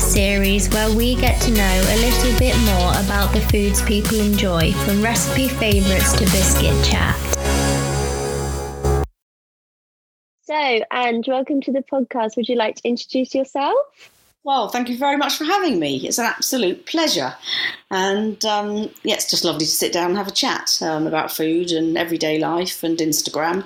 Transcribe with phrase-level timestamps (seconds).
[0.00, 4.18] podcast series where we get to know a little bit more about the foods people
[4.20, 7.16] enjoy, from recipe favourites to biscuit chat.
[10.42, 12.36] So, and welcome to the podcast.
[12.36, 14.10] Would you like to introduce yourself?
[14.42, 15.96] Well, thank you very much for having me.
[15.98, 17.34] It's an absolute pleasure.
[17.90, 21.30] And um, yeah, it's just lovely to sit down and have a chat um, about
[21.30, 23.64] food and everyday life and Instagram.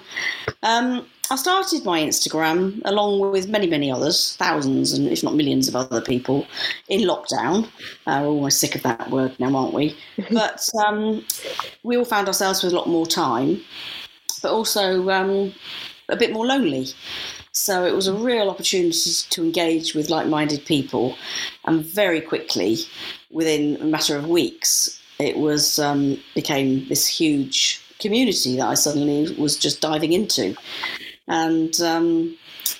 [0.62, 5.68] Um, I started my Instagram along with many, many others, thousands and if not millions
[5.68, 6.46] of other people
[6.88, 7.64] in lockdown.
[8.06, 9.96] Uh, we're almost sick of that word now, aren't we?
[10.30, 11.24] but um,
[11.82, 13.58] we all found ourselves with a lot more time,
[14.42, 15.54] but also um,
[16.10, 16.88] a bit more lonely.
[17.52, 21.16] So it was a real opportunity to engage with like minded people.
[21.64, 22.78] And very quickly,
[23.30, 29.34] within a matter of weeks, it was um, became this huge community that I suddenly
[29.38, 30.54] was just diving into.
[31.26, 32.36] And um,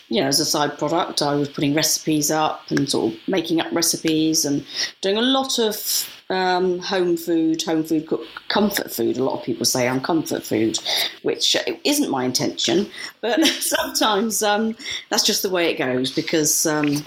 [0.09, 3.61] you know, as a side product, I was putting recipes up and sort of making
[3.61, 4.65] up recipes and
[5.01, 8.09] doing a lot of um, home food, home food,
[8.49, 9.17] comfort food.
[9.17, 10.79] A lot of people say I'm comfort food,
[11.23, 12.87] which isn't my intention,
[13.21, 14.77] but sometimes um,
[15.11, 17.05] that's just the way it goes because um,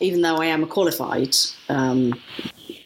[0.00, 1.36] even though I am a qualified
[1.68, 2.20] um,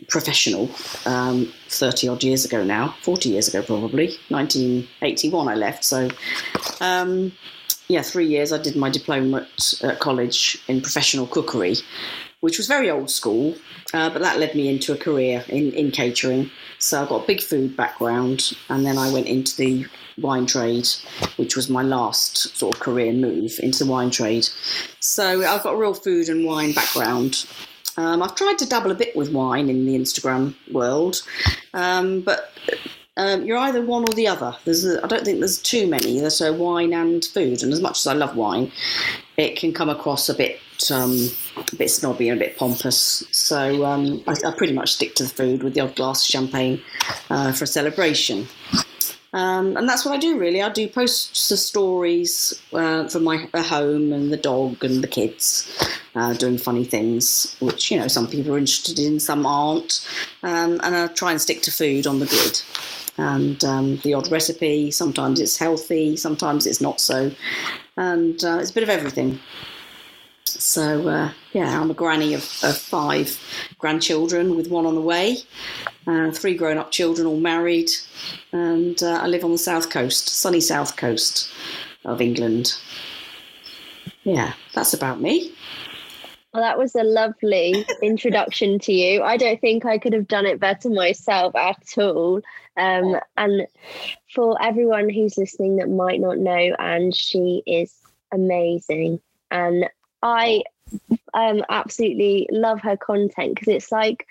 [0.09, 0.71] professional
[1.07, 6.09] um, 30 odd years ago now, 40 years ago probably, 1981 I left, so
[6.81, 7.33] um,
[7.93, 9.47] yeah, three years I did my diploma
[9.83, 11.77] at, college in professional cookery,
[12.41, 13.55] which was very old school,
[13.93, 16.51] uh, but that led me into a career in, in catering.
[16.79, 19.87] So I got a big food background, and then I went into the
[20.19, 20.89] wine trade,
[21.37, 24.49] which was my last sort of career move into the wine trade.
[25.01, 27.47] So I've got a real food and wine background.
[27.99, 31.23] Um, I've tried to dabble a bit with wine in the Instagram world,
[31.75, 32.53] um, but
[33.17, 34.57] um, you're either one or the other.
[34.65, 36.21] There's, I don't think there's too many.
[36.21, 38.73] There's a wine and food, and as much as I love wine,
[39.37, 40.59] it can come across a bit,
[40.91, 43.25] um, a bit snobby and a bit pompous.
[43.31, 46.29] So um, I, I, pretty much stick to the food with the odd glass of
[46.29, 46.81] champagne
[47.29, 48.47] uh, for a celebration.
[49.35, 50.61] Um, and that's what I do really.
[50.61, 55.71] I do post the stories uh, from my home and the dog and the kids
[56.15, 60.07] uh, doing funny things, which you know some people are interested in, some aren't.
[60.43, 62.61] Um, and I try and stick to food on the grid
[63.23, 64.91] and um, the odd recipe.
[64.91, 67.31] Sometimes it's healthy, sometimes it's not so,
[67.97, 69.39] and uh, it's a bit of everything.
[70.45, 73.39] So uh, yeah, I'm a granny of, of, five
[73.79, 75.39] grandchildren with one on the way,
[76.07, 77.91] uh, three grown-up children, all married,
[78.53, 81.51] and uh, I live on the south coast, sunny south coast
[82.05, 82.77] of England.
[84.25, 85.53] Yeah, that's about me.
[86.53, 89.23] Well, that was a lovely introduction to you.
[89.23, 92.43] I don't think I could have done it better myself at all.
[92.77, 93.67] Um, and
[94.35, 97.95] for everyone who's listening that might not know, and she is
[98.33, 99.21] amazing.
[99.51, 99.89] And
[100.23, 100.65] I
[101.33, 104.27] um, absolutely love her content because it's like,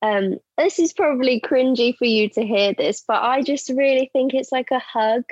[0.00, 4.32] um, this is probably cringy for you to hear this, but I just really think
[4.32, 5.24] it's like a hug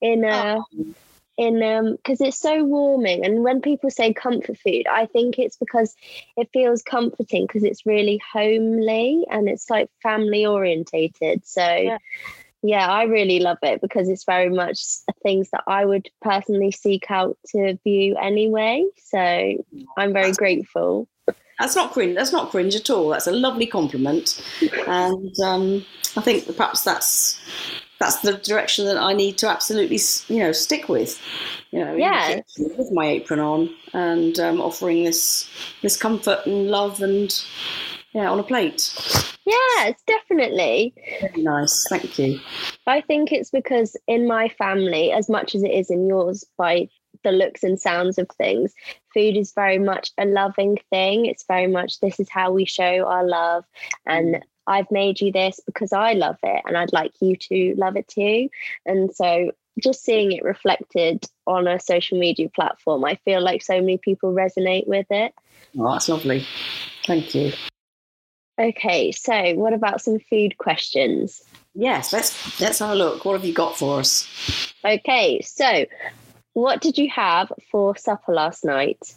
[0.00, 0.60] in a.
[0.60, 0.94] Oh
[1.40, 5.56] in um because it's so warming and when people say comfort food i think it's
[5.56, 5.96] because
[6.36, 11.96] it feels comforting because it's really homely and it's like family orientated so yeah.
[12.62, 12.86] yeah.
[12.86, 14.78] i really love it because it's very much
[15.22, 19.56] things that i would personally seek out to view anyway so
[19.96, 21.08] i'm very grateful
[21.58, 24.42] that's not cringe that's not cringe at all that's a lovely compliment
[24.86, 25.86] and um,
[26.18, 27.40] i think perhaps that's
[28.00, 31.20] that's the direction that I need to absolutely, you know, stick with.
[31.70, 35.48] You know, yeah, with my apron on and um, offering this
[35.82, 37.32] this comfort and love and
[38.12, 38.92] yeah, on a plate.
[39.46, 40.94] Yes, definitely.
[41.20, 42.40] Very nice, thank you.
[42.86, 46.88] I think it's because in my family, as much as it is in yours, by
[47.22, 48.72] the looks and sounds of things,
[49.12, 51.26] food is very much a loving thing.
[51.26, 53.64] It's very much this is how we show our love,
[54.06, 57.96] and I've made you this because I love it and I'd like you to love
[57.96, 58.48] it too.
[58.86, 59.50] And so
[59.82, 64.32] just seeing it reflected on a social media platform, I feel like so many people
[64.32, 65.34] resonate with it.
[65.76, 66.46] Oh, that's lovely.
[67.04, 67.52] Thank you.
[68.60, 71.42] Okay, so what about some food questions?
[71.74, 73.24] Yes, let's let's have a look.
[73.24, 74.28] What have you got for us?
[74.84, 75.86] Okay, so
[76.52, 79.14] what did you have for supper last night?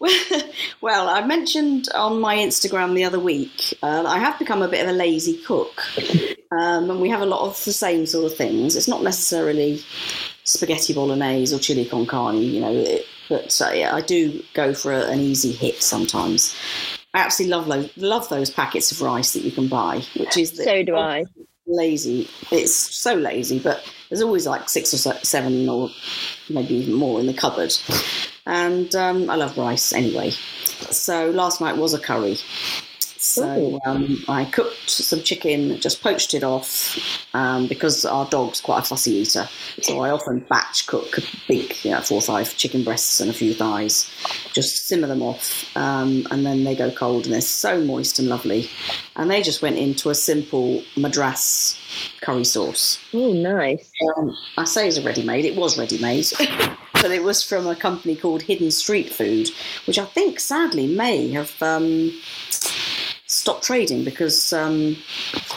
[0.80, 4.82] well, I mentioned on my Instagram the other week, uh, I have become a bit
[4.82, 5.82] of a lazy cook.
[6.52, 8.76] Um, and we have a lot of the same sort of things.
[8.76, 9.80] It's not necessarily
[10.44, 14.74] spaghetti bolognese or chili con carne, you know, it, but uh, yeah, I do go
[14.74, 16.54] for a, an easy hit sometimes.
[17.14, 20.52] I absolutely love those, love those packets of rice that you can buy, which is
[20.52, 21.24] the, so do I.
[21.66, 25.88] Lazy, it's so lazy, but there's always like six or seven or
[26.50, 27.72] maybe even more in the cupboard.
[28.46, 30.30] And um, I love rice anyway.
[30.90, 32.38] So last night was a curry.
[33.22, 36.98] So um, I cooked some chicken, just poached it off
[37.34, 39.48] um, because our dog's quite a fussy eater.
[39.80, 43.30] So I often batch cook a big, you know, four or five chicken breasts and
[43.30, 44.10] a few thighs,
[44.52, 48.28] just simmer them off, um, and then they go cold and they're so moist and
[48.28, 48.68] lovely.
[49.14, 51.78] And they just went into a simple madras
[52.22, 52.98] curry sauce.
[53.14, 53.88] Oh, nice.
[54.16, 56.26] Um, I say it's a ready made, it was ready made.
[57.02, 59.50] but it was from a company called Hidden Street Food,
[59.86, 62.12] which I think sadly may have um,
[63.26, 64.96] stopped trading because um,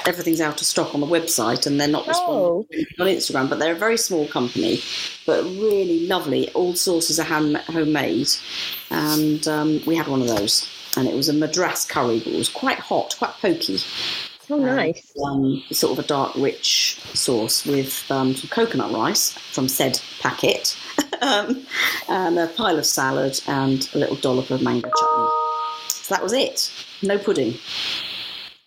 [0.07, 2.65] everything's out of stock on the website and they're not Oh.
[2.67, 3.49] responding on Instagram.
[3.49, 4.81] But they're a very small company,
[5.25, 6.49] but really lovely.
[6.53, 8.29] All sauces are hand, homemade,
[8.89, 10.67] and um, we had one of those.
[10.97, 13.79] And it was a madras curry, but it was quite hot, quite pokey.
[14.49, 15.11] Oh, nice.
[15.25, 20.77] Um, sort of a dark, rich sauce with um, some coconut rice from said packet,
[21.21, 21.65] um,
[22.09, 25.29] and a pile of salad and a little dollop of mango chutney.
[25.87, 26.71] So that was it.
[27.01, 27.55] No pudding.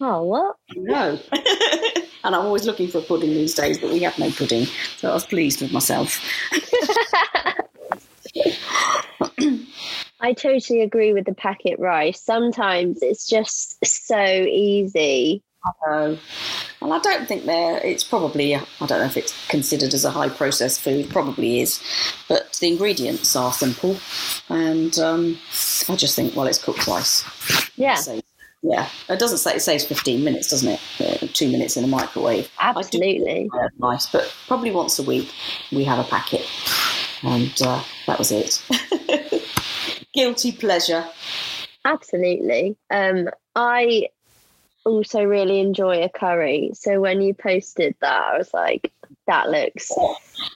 [0.00, 0.56] Oh, what?
[0.76, 1.18] No.
[1.32, 4.66] and I'm always looking for a pudding these days, but we have no pudding.
[4.98, 6.20] So I was pleased with myself.
[10.20, 12.20] I totally agree with the packet rice.
[12.20, 15.42] Sometimes it's just so easy.
[15.86, 16.18] No.
[16.80, 17.78] Well, I don't think they're.
[17.84, 18.54] It's probably.
[18.54, 21.10] I don't know if it's considered as a high processed food.
[21.10, 21.82] Probably is,
[22.28, 23.98] but the ingredients are simple,
[24.48, 25.38] and um,
[25.88, 27.24] I just think well, it's cooked twice.
[27.76, 28.20] Yeah, So,
[28.62, 30.80] yeah, it doesn't say it saves fifteen minutes, doesn't it?
[31.00, 32.48] Uh, two minutes in a microwave.
[32.60, 33.50] absolutely.
[33.78, 35.32] Nice, but probably once a week
[35.72, 36.46] we have a packet,
[37.24, 38.62] and uh, that was it.
[40.14, 41.04] Guilty pleasure.
[41.84, 42.76] Absolutely.
[42.90, 44.08] Um, I
[44.88, 46.70] also really enjoy a curry.
[46.74, 48.92] So when you posted that, I was like,
[49.26, 49.92] that looks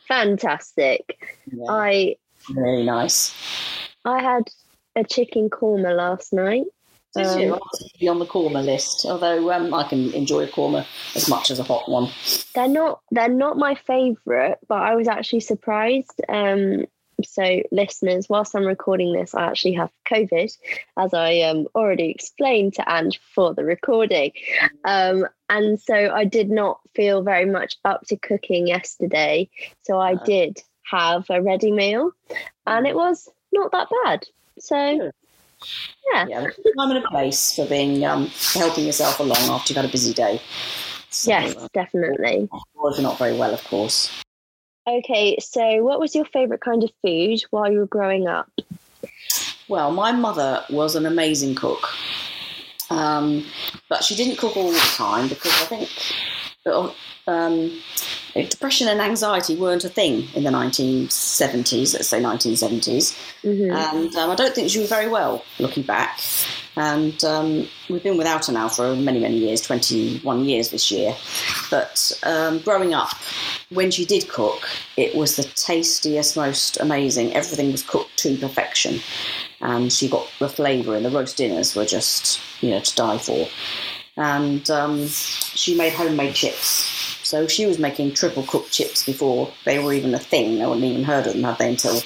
[0.08, 1.19] fantastic.
[1.46, 2.17] Yeah, I
[2.50, 3.32] very nice.
[4.05, 4.44] I had
[4.96, 6.64] a chicken korma last night.
[7.14, 7.61] Did Um, you?
[8.00, 11.58] Be on the korma list, although um, I can enjoy a korma as much as
[11.58, 12.08] a hot one.
[12.55, 16.20] They're not they're not my favourite, but I was actually surprised.
[16.29, 16.87] Um,
[17.26, 20.56] so listeners, whilst I'm recording this, I actually have COVID,
[20.96, 24.32] as I um, already explained to Ange for the recording.
[24.84, 29.48] Um, and so I did not feel very much up to cooking yesterday.
[29.82, 30.24] So I Uh.
[30.24, 32.10] did have a ready meal
[32.66, 34.24] and it was not that bad.
[34.58, 35.10] So
[36.12, 39.76] yeah, Yeah, time and a place for being um, for helping yourself along after you've
[39.76, 40.40] had a busy day.
[41.10, 42.48] So, yes, definitely.
[42.74, 44.10] or if you're not very well, of course.
[44.87, 48.50] Okay, so what was your favourite kind of food while you were growing up?
[49.69, 51.88] Well, my mother was an amazing cook,
[52.90, 53.46] um,
[53.88, 55.88] but she didn't cook all the time because I think
[56.66, 57.80] um,
[58.34, 63.16] depression and anxiety weren't a thing in the 1970s, let's say 1970s.
[63.42, 63.74] Mhm.
[63.74, 66.20] And um, I don't think she was very well looking back.
[66.74, 71.14] And um, we've been without her now for many, many years 21 years this year.
[71.70, 73.10] But um, growing up,
[73.70, 77.34] when she did cook, it was the tastiest, most amazing.
[77.34, 79.00] Everything was cooked to perfection.
[79.60, 83.19] And she got the flavour, and the roast dinners were just, you know, to die
[83.19, 83.46] for.
[84.16, 87.19] And um, she made homemade chips.
[87.26, 90.58] So she was making triple cooked chips before they were even a thing.
[90.58, 92.00] No one even heard of them, had they, until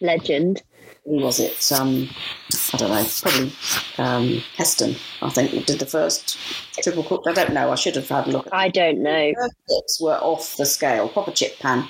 [0.00, 0.62] Legend.
[1.04, 1.72] who was it?
[1.72, 2.08] Um,
[2.72, 3.04] I don't know.
[3.22, 3.52] Probably
[3.98, 4.94] um, Heston.
[5.20, 6.38] I think did the first
[6.80, 7.26] triple cooked.
[7.26, 7.72] I don't know.
[7.72, 8.46] I should have had a look.
[8.46, 9.32] At I don't know.
[9.32, 11.08] the chips were off the scale.
[11.08, 11.88] Proper chip pan.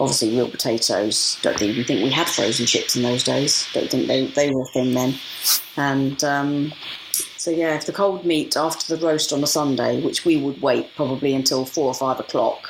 [0.00, 1.38] Obviously, real potatoes.
[1.42, 3.66] Don't even think we had frozen chips in those days.
[3.74, 5.14] Don't think they they were a thing then.
[5.76, 6.72] And um,
[7.46, 10.60] so yeah, if the cold meat after the roast on a Sunday, which we would
[10.60, 12.68] wait probably until four or five o'clock,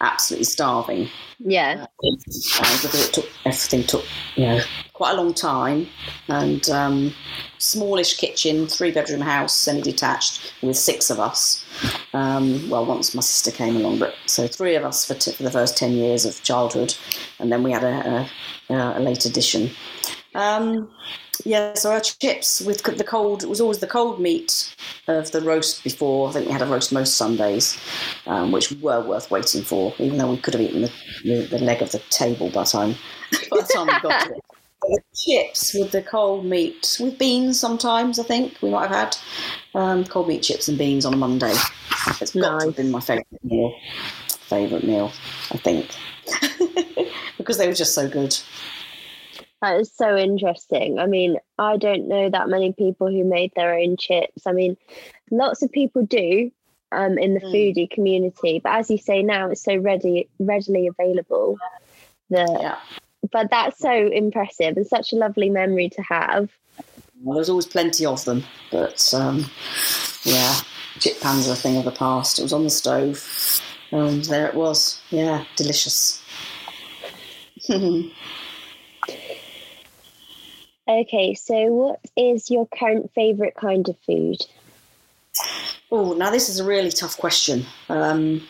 [0.00, 1.08] absolutely starving.
[1.40, 1.86] Yeah.
[2.04, 4.04] uh, because it took everything took
[4.36, 4.60] you know
[4.92, 5.88] quite a long time.
[6.28, 7.12] And um,
[7.58, 11.64] smallish kitchen three bedroom house semi detached with six of us.
[12.14, 15.42] Um, well once my sister came along but so three of us for, t- for
[15.42, 16.94] the first 10 years of childhood.
[17.40, 18.28] And then we had a,
[18.70, 19.70] a, a late addition.
[20.36, 20.90] Um,
[21.44, 24.74] yeah, so our chips with the cold, it was always the cold meat
[25.08, 26.28] of the roast before.
[26.28, 27.78] I think we had a roast most Sundays,
[28.26, 30.92] um, which were worth waiting for, even though we could have eaten the,
[31.24, 32.94] the, the leg of the table by the time,
[33.50, 34.44] by the time we got to it.
[34.82, 39.16] The chips with the cold meat, with beans sometimes, I think we might have had
[39.74, 41.54] um, cold meat chips and beans on a Monday.
[42.20, 43.72] It's got to have been my favourite meal.
[44.28, 45.12] Favourite meal,
[45.52, 45.94] I think.
[47.38, 48.36] because they were just so good.
[49.62, 50.98] That is so interesting.
[50.98, 54.44] I mean, I don't know that many people who made their own chips.
[54.44, 54.76] I mean,
[55.30, 56.50] lots of people do
[56.90, 57.54] um, in the Mm.
[57.54, 61.58] foodie community, but as you say now, it's so ready, readily available
[62.30, 62.78] that Yeah.
[63.30, 66.50] but that's so impressive and such a lovely memory to have.
[67.22, 68.42] Well, there's always plenty of them,
[68.72, 69.48] but um,
[70.24, 70.60] yeah,
[70.98, 72.40] chip pans are a thing of the past.
[72.40, 73.24] It was on the stove,
[73.92, 75.00] and there it was.
[75.10, 76.20] Yeah, delicious.
[80.88, 84.38] okay, so what is your current favourite kind of food?
[85.90, 87.64] Oh, now this is a really tough question.
[87.88, 88.42] Um,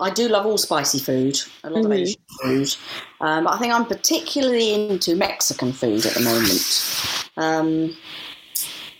[0.00, 1.92] I do love all spicy food, a lot mm-hmm.
[1.92, 2.76] of Asian food.
[3.20, 7.30] Um, I think I'm particularly into Mexican food at the moment.
[7.36, 7.96] Um,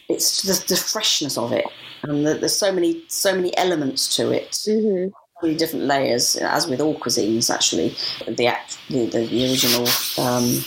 [0.08, 1.64] it's the, the, freshness of it,
[2.02, 4.52] and the, there's so many so many elements to it.
[4.52, 5.56] Mm-hmm.
[5.56, 7.52] Different layers, as with all cuisines.
[7.52, 7.94] Actually,
[8.26, 8.54] the
[8.88, 9.86] the, the original,
[10.18, 10.64] um,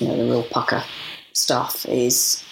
[0.00, 0.82] you know, the real pucker
[1.32, 2.44] stuff is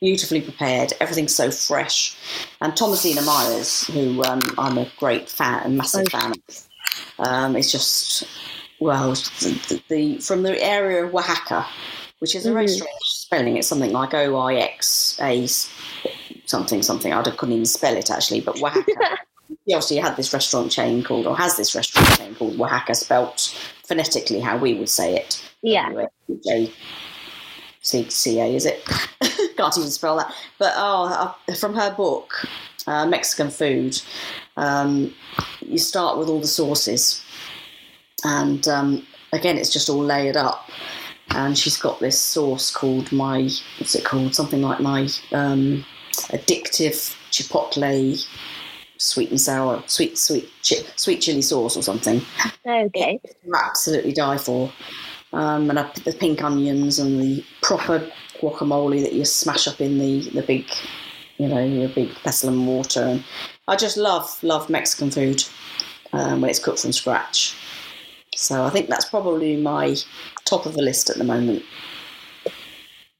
[0.00, 0.92] beautifully prepared.
[1.00, 2.16] Everything's so fresh.
[2.60, 6.68] And Thomasina Miers, who um, I'm a great fan, and massive fan of,
[7.18, 8.24] um, is just
[8.80, 11.66] well, the, the, from the area of Oaxaca,
[12.18, 12.66] which is a mm-hmm.
[12.66, 13.56] strange spelling.
[13.56, 15.46] It's something like O I X A
[16.46, 17.12] something something.
[17.12, 18.92] I couldn't even spell it actually, but Oaxaca.
[19.66, 23.56] he obviously had this restaurant chain called, or has this restaurant chain called Wahaca, spelt
[23.86, 25.42] phonetically how we would say it.
[25.62, 26.06] Yeah.
[26.44, 26.72] J
[27.80, 28.84] C C A is it?
[29.56, 30.32] Can't even spell that.
[30.58, 32.46] But oh, uh, from her book,
[32.86, 34.00] uh, Mexican Food,
[34.56, 35.14] um,
[35.60, 37.22] you start with all the sauces,
[38.24, 40.68] and um, again, it's just all layered up
[41.30, 43.42] and she's got this sauce called my
[43.78, 45.84] what's it called something like my um,
[46.30, 48.26] addictive chipotle
[49.04, 52.20] sweet and sour sweet sweet chi- sweet chili sauce or something.
[52.66, 53.20] Okay.
[53.54, 54.72] Absolutely die for.
[55.32, 59.80] Um, and I put the pink onions and the proper guacamole that you smash up
[59.80, 60.66] in the the big
[61.38, 63.24] you know your big pestle and mortar and
[63.66, 65.44] I just love love Mexican food
[66.12, 67.54] um, when it's cooked from scratch.
[68.36, 69.96] So I think that's probably my
[70.44, 71.62] top of the list at the moment.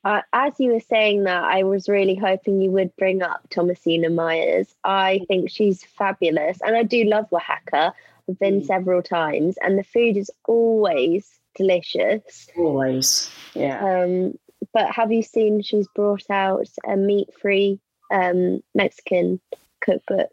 [0.04, 4.10] Uh, as you were saying that, I was really hoping you would bring up Thomasina
[4.10, 4.74] Miers.
[4.84, 7.92] I think she's fabulous, and I do love Wahaca.
[8.28, 8.66] I've been mm.
[8.66, 12.48] several times, and the food is always delicious.
[12.56, 14.02] Always, yeah.
[14.02, 14.38] Um,
[14.74, 17.80] but have you seen she's brought out a meat-free
[18.10, 19.40] um, Mexican
[19.80, 20.32] cookbook?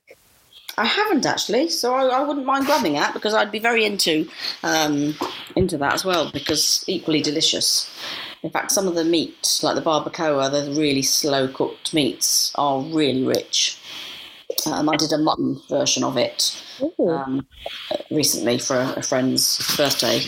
[0.78, 4.28] I haven't actually, so I, I, wouldn't mind grabbing that because I'd be very into
[4.64, 5.16] um,
[5.56, 7.90] into that as well because equally delicious.
[8.44, 12.82] In fact, some of the meats, like the barbacoa, the really slow cooked meats, are
[12.82, 13.78] really rich.
[14.66, 16.62] Um, I did a mutton version of it
[17.00, 17.46] um,
[18.10, 20.22] recently for a, a, friend's birthday,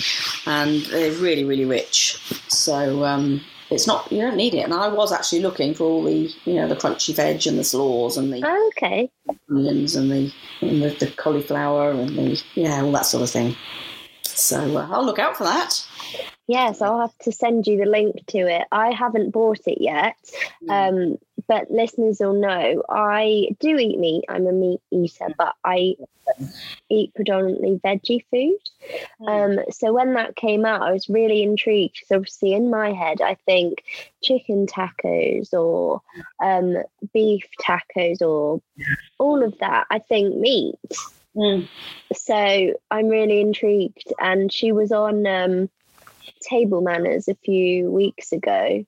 [0.46, 2.18] and they're really, really rich.
[2.48, 4.62] So um, it's not you don't need it.
[4.62, 7.64] And I was actually looking for all the you know the crunchy veg and the
[7.64, 9.10] slaws and the oh, okay
[9.50, 13.56] onions and the and the, the, cauliflower and the yeah all that sort of thing.
[14.24, 15.86] So uh, I'll look out for that.
[16.48, 18.68] Yes, I'll have to send you the link to it.
[18.72, 20.16] I haven't bought it yet.
[20.64, 21.14] Mm.
[21.14, 24.26] Um, but listeners will know I do eat meat.
[24.30, 25.96] I'm a meat eater, but I
[26.90, 28.60] eat predominantly veggie food.
[29.22, 29.60] Mm.
[29.60, 33.22] Um, so when that came out, I was really intrigued because obviously in my head,
[33.22, 33.84] I think
[34.22, 36.02] chicken tacos or
[36.44, 36.78] um,
[37.14, 38.62] beef tacos or
[39.18, 39.88] all of that.
[39.90, 40.76] I think meat.
[41.36, 41.68] Mm.
[42.14, 44.14] So I'm really intrigued.
[44.20, 45.70] And she was on um,
[46.42, 48.86] Table Manners a few weeks ago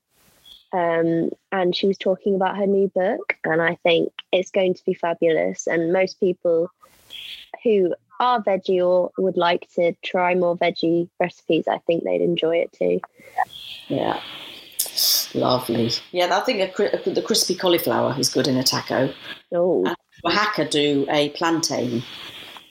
[0.75, 4.83] um, and she was talking about her new book, and I think it's going to
[4.85, 5.67] be fabulous.
[5.67, 6.69] And most people
[7.63, 12.57] who are veggie or would like to try more veggie recipes, I think they'd enjoy
[12.57, 12.99] it too.
[13.87, 14.19] Yeah,
[15.33, 15.91] lovely.
[16.11, 19.13] Yeah, I think a, a, the crispy cauliflower is good in a taco.
[19.53, 22.03] Oh, and Wahaca do a plantain.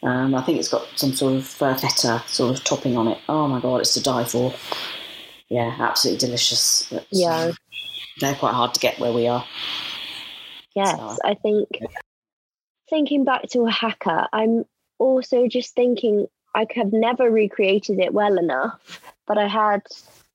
[0.05, 3.19] Um, I think it's got some sort of uh, feta sort of topping on it.
[3.29, 4.55] Oh my god, it's to die for.
[5.49, 6.87] Yeah, absolutely delicious.
[6.91, 7.37] But, yeah.
[7.37, 7.57] Um,
[8.21, 9.45] they're quite hard to get where we are.
[10.77, 11.69] Yes, so, I think
[12.91, 14.65] thinking back to Wahaca, I'm
[14.99, 19.83] also just thinking I have never recreated it well enough, but I had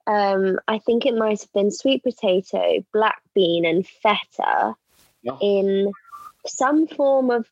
[0.07, 4.75] um, I think it might have been sweet potato, black bean, and feta
[5.21, 5.37] yeah.
[5.41, 5.91] in
[6.47, 7.47] some form of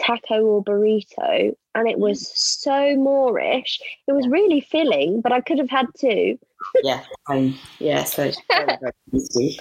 [0.00, 3.78] taco or burrito, and it was so moreish.
[4.06, 6.38] It was really filling, but I could have had two.
[6.82, 8.78] yeah, um, yeah, so very,
[9.12, 9.58] very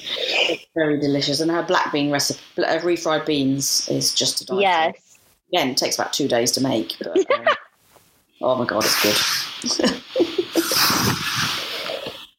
[0.75, 1.40] very delicious.
[1.40, 4.96] And her black bean recipe, uh, refried beans, is just die Yes.
[4.96, 5.58] For.
[5.58, 6.94] Again, it takes about two days to make.
[7.00, 7.48] But, um,
[8.42, 10.02] oh my god, it's good.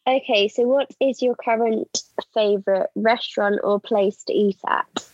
[0.07, 5.09] okay, so what is your current favourite restaurant or place to eat at?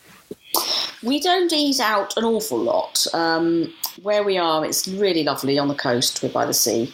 [1.02, 3.06] We don't eat out an awful lot.
[3.14, 6.22] Um, where we are, it's really lovely on the coast.
[6.22, 6.92] We're by the sea.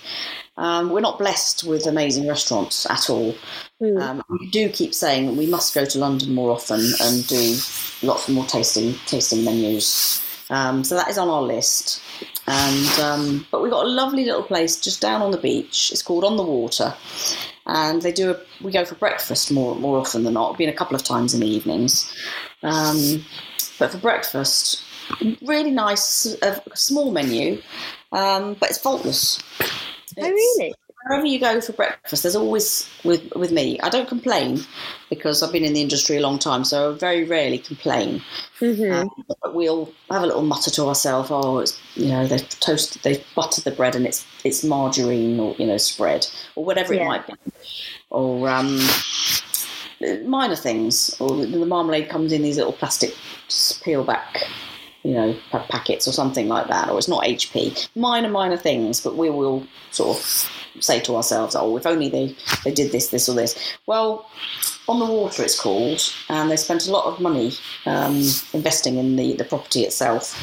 [0.57, 3.35] Um, we're not blessed with amazing restaurants at all.
[3.83, 4.01] Mm.
[4.01, 7.57] Um, we do keep saying that we must go to London more often and do
[8.03, 10.23] lots more tasting tasting menus.
[10.49, 12.01] Um, so that is on our list.
[12.47, 15.91] And um, but we've got a lovely little place just down on the beach.
[15.93, 16.95] It's called On the Water,
[17.67, 20.57] and they do a, we go for breakfast more more often than not.
[20.57, 22.11] Been a couple of times in the evenings,
[22.63, 23.25] um,
[23.79, 24.83] but for breakfast,
[25.43, 27.61] really nice, a small menu,
[28.13, 29.43] um, but it's faultless.
[30.19, 30.75] oh, really?
[31.07, 33.79] wherever you go for breakfast, there's always with with me.
[33.81, 34.61] I don't complain
[35.09, 38.23] because I've been in the industry a long time, so I very rarely complain.
[38.59, 39.11] hmm Um,
[39.47, 41.31] we'll have a little mutter to ourselves.
[41.31, 45.55] Oh, it's you know they've toasted, they've buttered the bread, and it's it's margarine or
[45.59, 47.35] you know spread or whatever it might be,
[48.11, 48.81] or um,
[50.25, 51.17] minor things.
[51.21, 53.15] Or the marmalade comes in these little plastic
[53.83, 54.45] peel back.
[55.03, 57.89] You know, packets or something like that, or it's not HP.
[57.95, 60.51] Minor, minor things, but we will sort of
[60.81, 62.35] say to ourselves, "Oh, if only they,
[62.65, 64.29] they did this, this, or this." Well,
[64.89, 67.53] on the water, it's called, and they spent a lot of money
[67.87, 68.17] um,
[68.53, 70.35] investing in the, the property itself,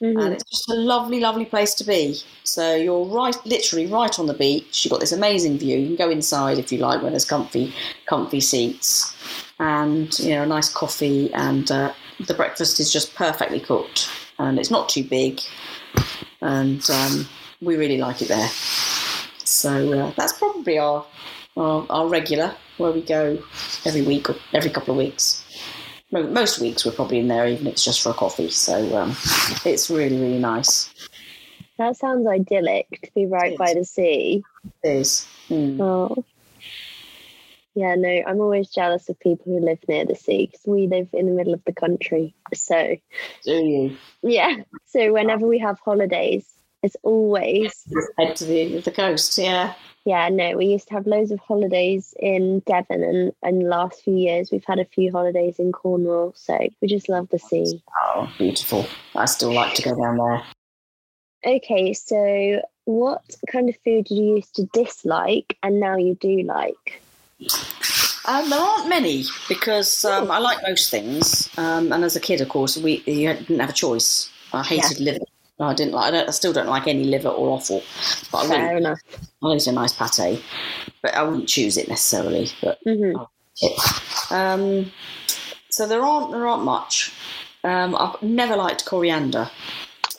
[0.00, 2.16] hmm and it's just a lovely, lovely place to be.
[2.44, 4.84] So you're right, literally right on the beach.
[4.84, 5.76] You've got this amazing view.
[5.78, 7.74] You can go inside if you like, where there's comfy,
[8.06, 9.14] comfy seats,
[9.58, 11.92] and you know, a nice coffee, and uh,
[12.26, 14.08] the breakfast is just perfectly cooked,
[14.38, 15.40] and it's not too big,
[16.40, 17.26] and um,
[17.60, 18.48] we really like it there.
[19.44, 21.04] So uh, that's probably our,
[21.56, 23.42] our our regular where we go
[23.84, 25.44] every week or every couple of weeks.
[26.10, 28.50] Most weeks we're probably in there, even if it's just for a coffee.
[28.50, 29.16] So um,
[29.64, 30.90] it's really really nice.
[31.78, 34.42] That sounds idyllic to be right by the sea.
[34.82, 35.26] It is.
[35.48, 35.80] Mm.
[35.80, 36.24] Oh.
[37.78, 41.10] Yeah, no, I'm always jealous of people who live near the sea because we live
[41.12, 42.34] in the middle of the country.
[42.52, 42.96] So,
[43.44, 44.56] Do you yeah.
[44.86, 46.44] So, whenever we have holidays,
[46.82, 47.84] it's always,
[48.18, 49.38] head to the the coast?
[49.38, 49.74] Yeah.
[50.04, 54.02] yeah, no, we used to have loads of holidays in Devon, and, and the last
[54.02, 56.32] few years we've had a few holidays in Cornwall.
[56.34, 57.80] So, we just love the sea.
[58.02, 58.86] Oh, beautiful.
[59.14, 60.42] I still like to go down there.
[61.46, 66.42] Okay, so what kind of food did you used to dislike and now you do
[66.42, 67.02] like?
[68.26, 71.48] Um, there aren't many because um, I like most things.
[71.56, 74.30] Um, and as a kid, of course, we you didn't have a choice.
[74.52, 75.24] I hated liver.
[75.60, 76.08] I didn't like.
[76.08, 77.82] I, don't, I still don't like any liver or offal.
[78.30, 79.00] But I Fair enough.
[79.42, 80.42] I like a nice pate.
[81.02, 82.50] But I wouldn't choose it necessarily.
[82.60, 83.16] But hmm
[84.30, 84.92] um,
[85.70, 87.12] so there aren't there aren't much.
[87.64, 89.50] Um, I've never liked coriander.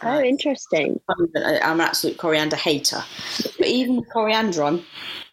[0.02, 1.00] Oh, interesting.
[1.10, 3.04] I'm an I'm an absolute coriander hater.
[3.58, 4.84] But even with coriander, I'm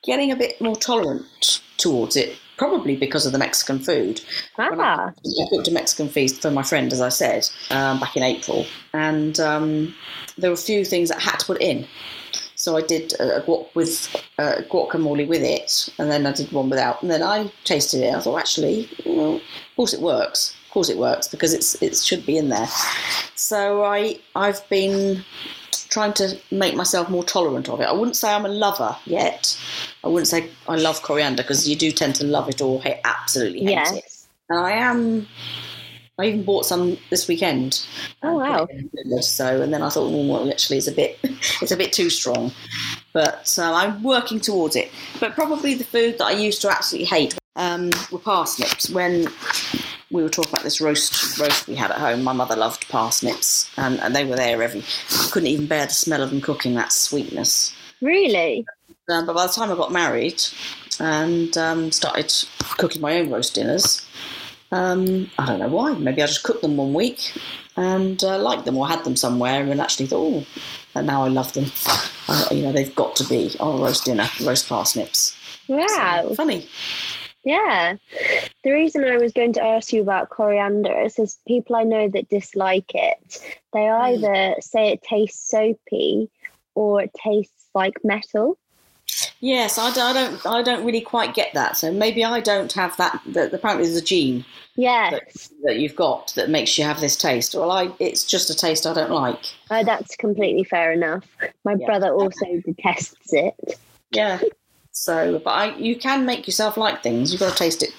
[0.05, 1.25] getting a bit more tolerant
[1.77, 4.21] towards it, probably because of the Mexican food.
[4.59, 8.23] Ah, I cooked a Mexican feast for my friend, as I said, um, back in
[8.23, 9.95] April, and um,
[10.39, 11.87] there were a few things that I had to put in.
[12.55, 16.71] So I did a guac with uh, guacamole with it, and then I did one
[16.71, 18.15] without, and then I tasted it.
[18.15, 19.43] I thought, actually, well, of
[19.77, 20.57] course it works.
[20.67, 22.69] Of course it works because it's it should be in there.
[23.35, 25.25] So I I've been
[25.97, 27.85] trying to make myself more tolerant of it.
[27.85, 29.59] I wouldn't say I'm a lover yet.
[30.05, 33.01] I wouldn't say I love coriander because you do tend to love it or hate,
[33.05, 34.03] absolutely hate it.
[34.05, 34.29] yes.
[34.51, 35.27] And I am.
[36.19, 37.87] I even bought some this weekend.
[38.23, 38.65] Oh, wow.
[38.65, 41.19] it in the blender, So, and then I thought, oh, well, actually, it's a bit,
[41.63, 42.53] it's a bit too strong.
[43.15, 44.91] But uh, I'm working towards it.
[45.19, 48.91] But probably the food that I used to absolutely hate um, were parsnips.
[48.91, 49.29] When
[50.11, 53.71] we were talking about this roast roast we had at home, my mother loved parsnips,
[53.77, 54.81] and, and they were there every.
[54.81, 56.75] I couldn't even bear the smell of them cooking.
[56.75, 57.75] That sweetness.
[58.01, 58.67] Really?
[59.09, 60.43] Um, but by the time I got married
[61.01, 62.33] and um, started
[62.79, 64.07] cooking my own roast dinners,
[64.73, 65.95] um, I don't know why.
[65.95, 67.33] Maybe I just cooked them one week
[67.77, 70.47] and uh, liked them or had them somewhere and actually thought, oh,
[70.95, 71.67] and now I love them.
[72.29, 75.37] Uh, you know, they've got to be on a roast dinner, roast parsnips.
[75.69, 76.33] Wow.
[76.37, 76.67] Funny.
[77.47, 77.97] Yeah.
[78.65, 82.09] The reason I was going to ask you about coriander is because people I know
[82.09, 83.41] that dislike it,
[83.73, 84.03] they hmm.
[84.03, 86.29] either say it tastes soapy
[86.75, 88.59] or it tastes like metal.
[89.39, 90.45] Yes, I, I don't.
[90.45, 91.77] I don't really quite get that.
[91.77, 93.23] So maybe I don't have that.
[93.27, 95.51] That apparently there's a gene Yes.
[95.63, 97.55] that you've got that makes you have this taste.
[97.55, 99.45] Well, I it's just a taste I don't like.
[99.71, 101.25] Oh, that's completely fair enough.
[101.65, 101.87] My Yeah.
[101.87, 103.55] brother also detests it.
[104.11, 104.41] Yeah.
[104.97, 107.31] So, but I, you can make yourself like things.
[107.31, 107.95] You've got to taste it.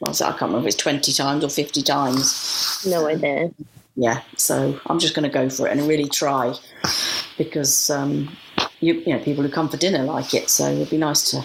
[0.00, 2.82] Well, I can't remember if it's twenty times or fifty times.
[2.88, 3.50] No idea.
[3.94, 4.22] Yeah.
[4.38, 6.54] So I'm just going to go for it and really try
[7.36, 8.34] because um,
[8.80, 10.48] you, you know people who come for dinner like it.
[10.48, 11.44] So it'd be nice to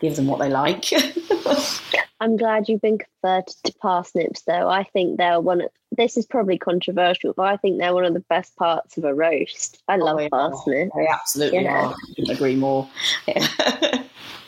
[0.00, 0.84] give them what they like.
[2.20, 4.68] I'm glad you've been converted to parsnips, though.
[4.68, 8.14] I think they're one of this is probably controversial, but I think they're one of
[8.14, 9.82] the best parts of a roast.
[9.88, 10.92] I love they parsnips.
[10.94, 11.88] They absolutely Yeah.
[11.88, 11.92] are.
[11.92, 12.88] I couldn't agree more.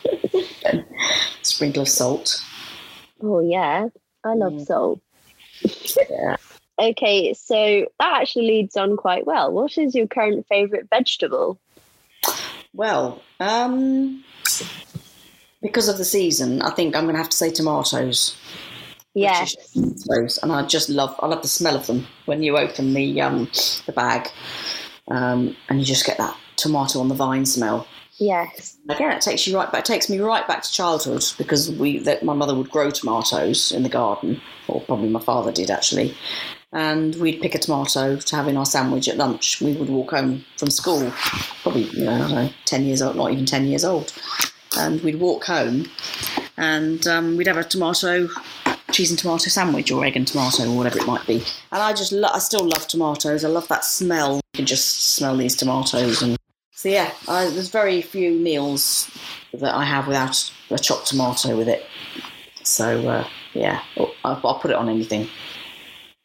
[1.41, 2.41] Sprinkle of salt.
[3.21, 3.87] Oh yeah,
[4.23, 4.65] I love Mm.
[4.65, 4.99] salt.
[6.09, 6.35] Yeah.
[6.79, 9.51] Okay, so that actually leads on quite well.
[9.51, 11.59] What is your current favourite vegetable?
[12.73, 14.23] Well, um,
[15.61, 18.35] because of the season, I think I'm going to have to say tomatoes.
[19.13, 19.53] Yes.
[19.73, 21.13] Tomatoes, and I just love.
[21.19, 23.47] I love the smell of them when you open the um,
[23.85, 24.29] the bag,
[25.09, 27.85] um, and you just get that tomato on the vine smell.
[28.21, 28.77] Yes.
[28.87, 29.79] Again, it takes you right back.
[29.79, 33.71] It takes me right back to childhood because we that my mother would grow tomatoes
[33.71, 36.15] in the garden, or probably my father did actually.
[36.71, 39.59] And we'd pick a tomato to have in our sandwich at lunch.
[39.59, 41.11] We would walk home from school,
[41.63, 44.13] probably you know, know, ten years old, not even ten years old,
[44.77, 45.89] and we'd walk home,
[46.57, 48.29] and um, we'd have a tomato
[48.91, 51.43] cheese and tomato sandwich or egg and tomato or whatever it might be.
[51.71, 53.43] And I just, lo- I still love tomatoes.
[53.43, 54.35] I love that smell.
[54.35, 56.37] You can just smell these tomatoes and
[56.71, 59.09] so yeah, I, there's very few meals
[59.53, 61.85] that I have without a chopped tomato with it.
[62.63, 65.27] So uh, yeah, I'll, I'll put it on anything.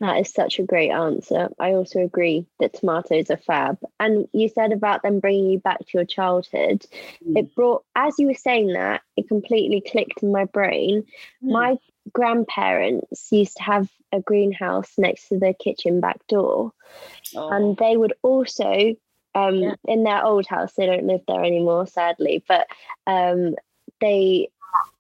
[0.01, 1.49] That is such a great answer.
[1.59, 3.79] I also agree that tomatoes are fab.
[3.99, 6.85] And you said about them bringing you back to your childhood.
[7.27, 7.39] Mm.
[7.39, 11.05] It brought, as you were saying that, it completely clicked in my brain.
[11.43, 11.51] Mm.
[11.51, 11.77] My
[12.13, 16.73] grandparents used to have a greenhouse next to the kitchen back door.
[17.35, 18.95] Oh, and they would also
[19.37, 19.75] um Yeah.
[19.87, 22.66] in their old house they don't live there anymore sadly but
[23.07, 23.55] um
[24.01, 24.49] they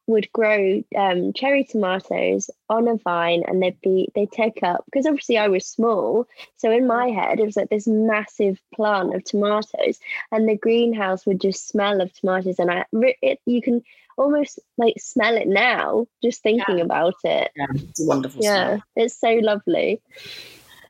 [0.08, 5.04] would grow um, cherry tomatoes on a vine and they'd be they take up because
[5.04, 9.24] obviously I was small so in my head it was like this massive plant of
[9.24, 9.98] tomatoes
[10.30, 12.84] and the greenhouse would just smell of tomatoes and I
[13.20, 13.82] it, you can
[14.16, 16.84] almost like smell it now just thinking Yeah.
[16.84, 18.82] about it yeah, it's a wonderful yeah smell.
[18.94, 20.00] it's so lovely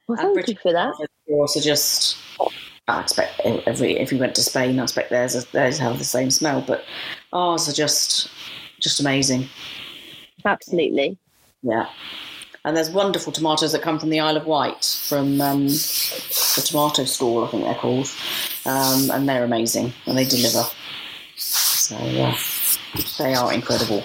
[0.08, 0.94] well thank you for that
[1.26, 2.18] They also just,
[2.88, 6.30] I expect every if we went to Spain, I expect theirs theirs have the same
[6.30, 6.84] smell, but
[7.32, 8.30] ours are just
[8.80, 9.48] just amazing.
[10.44, 11.18] absolutely
[11.62, 11.88] Yeah.
[12.64, 17.04] And there's wonderful tomatoes that come from the Isle of Wight, from um, the tomato
[17.04, 18.12] stall, I think they're called.
[18.64, 20.64] Um, and they're amazing and they deliver.
[21.36, 22.36] So, yeah,
[23.18, 24.02] they are incredible.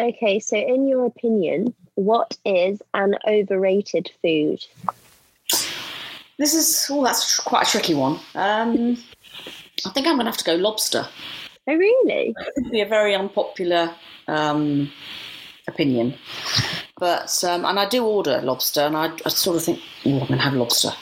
[0.00, 4.64] Okay, so in your opinion, what is an overrated food?
[6.40, 8.18] This is, oh, that's quite a tricky one.
[8.34, 8.96] Um,
[9.84, 11.06] I think I'm going to have to go lobster.
[11.68, 12.34] Oh, really?
[12.34, 13.94] It would be a very unpopular
[14.26, 14.90] um,
[15.68, 16.14] opinion.
[16.98, 20.18] But, um, and I do order lobster and I, I sort of think, oh, I'm
[20.28, 20.92] going to have lobster.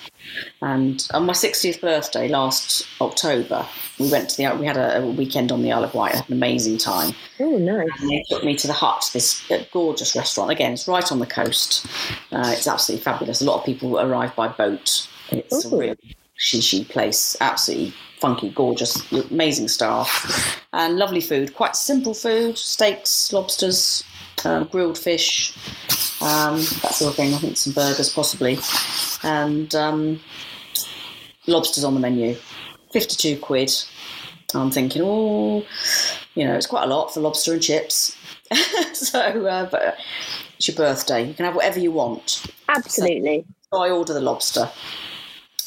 [0.60, 3.64] And on my 60th birthday last October,
[4.00, 6.16] we went to the we had a, a weekend on the Isle of Wight.
[6.16, 7.14] had an amazing time.
[7.38, 7.88] Oh, nice.
[8.00, 10.50] And they took me to the Hut, this uh, gorgeous restaurant.
[10.50, 11.86] Again, it's right on the coast.
[12.32, 13.40] Uh, it's absolutely fabulous.
[13.40, 15.08] A lot of people arrive by boat.
[15.30, 15.80] It's a Ooh.
[15.80, 15.96] real
[16.38, 17.36] shishi place.
[17.40, 21.54] Absolutely funky, gorgeous, amazing staff, and lovely food.
[21.54, 24.04] Quite simple food: steaks, lobsters,
[24.44, 25.56] um, grilled fish,
[26.22, 27.34] um, that sort of thing.
[27.34, 28.58] I think some burgers possibly,
[29.22, 30.20] and um,
[31.46, 32.36] lobsters on the menu.
[32.92, 33.72] Fifty-two quid.
[34.54, 35.64] I'm thinking, oh,
[36.34, 38.16] you know, it's quite a lot for lobster and chips.
[38.94, 39.98] so, uh, but
[40.56, 41.26] it's your birthday.
[41.26, 42.46] You can have whatever you want.
[42.68, 43.44] Absolutely.
[43.70, 44.70] So I order the lobster,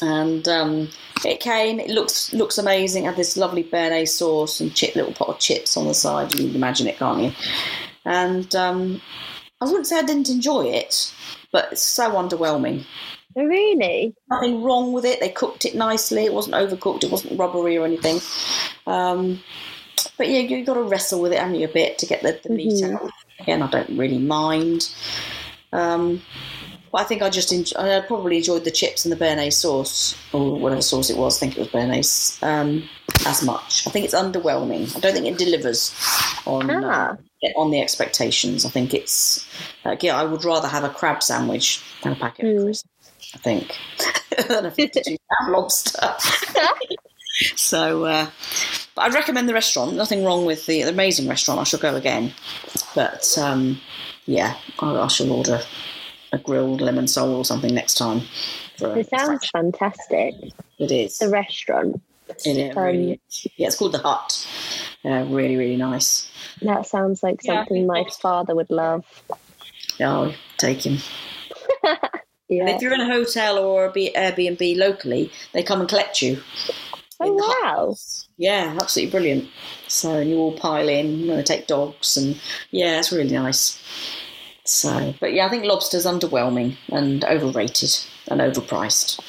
[0.02, 0.88] and um,
[1.24, 1.80] it came.
[1.80, 3.04] It looks looks amazing.
[3.04, 6.32] Had this lovely béarnaise sauce and chip, little pot of chips on the side.
[6.38, 7.32] You can imagine it, can't you?
[8.04, 9.00] And um,
[9.60, 11.14] I wouldn't say I didn't enjoy it,
[11.52, 12.84] but it's so underwhelming.
[13.36, 14.14] Oh, really?
[14.28, 15.20] Nothing wrong with it.
[15.20, 16.24] They cooked it nicely.
[16.24, 17.04] It wasn't overcooked.
[17.04, 18.20] It wasn't rubbery or anything.
[18.86, 19.40] Um,
[20.18, 22.38] but yeah, you've got to wrestle with it, haven't you, a bit to get the,
[22.42, 22.94] the meat Mhm.
[22.94, 23.10] out.
[23.40, 24.90] Again, I don't really mind.
[25.72, 26.20] Um,
[26.92, 30.14] but I think I just enjoy, I probably enjoyed the chips and the béarnaise sauce
[30.32, 31.36] or whatever sauce it was.
[31.38, 32.88] I think it was béarnaise um,
[33.26, 33.86] as much.
[33.86, 34.94] I think it's underwhelming.
[34.96, 35.94] I don't think it delivers
[36.46, 37.16] on Ah.
[37.44, 38.64] uh, on the expectations.
[38.64, 39.44] I think it's
[39.84, 42.56] like yeah, I would rather have a crab sandwich than a packet Mm.
[42.58, 42.88] of crisps.
[43.34, 43.76] I think
[44.48, 46.14] than a fifty-two pound lobster.
[47.56, 48.26] So, uh,
[48.94, 49.94] but I'd recommend the restaurant.
[49.96, 51.60] Nothing wrong with the, the amazing restaurant.
[51.60, 52.32] I shall go again.
[52.94, 53.80] But um,
[54.26, 55.60] yeah, I, I shall order
[56.32, 58.22] a grilled lemon sole or something next time.
[58.80, 60.34] It sounds fantastic.
[60.78, 61.18] It is.
[61.18, 62.00] The restaurant.
[62.44, 63.46] It, it um, really is.
[63.56, 64.46] Yeah, it's called the Hut.
[65.02, 66.30] Yeah, really, really nice.
[66.62, 69.04] That sounds like Yeah, something think my lobster- father would love.
[69.98, 70.98] Yeah, I'll take him.
[72.48, 72.68] Yeah.
[72.68, 76.38] if you're in a hotel or a B- Airbnb locally, they come and collect you.
[77.18, 77.62] Oh, in the hut.
[77.62, 77.94] wow.
[78.36, 79.48] Yeah, absolutely brilliant.
[79.88, 82.38] So and you all pile in, you know, take dogs, and
[82.70, 83.80] yeah, it's really nice.
[84.64, 87.90] So, but yeah, I think lobster's underwhelming and overrated
[88.28, 89.20] and overpriced.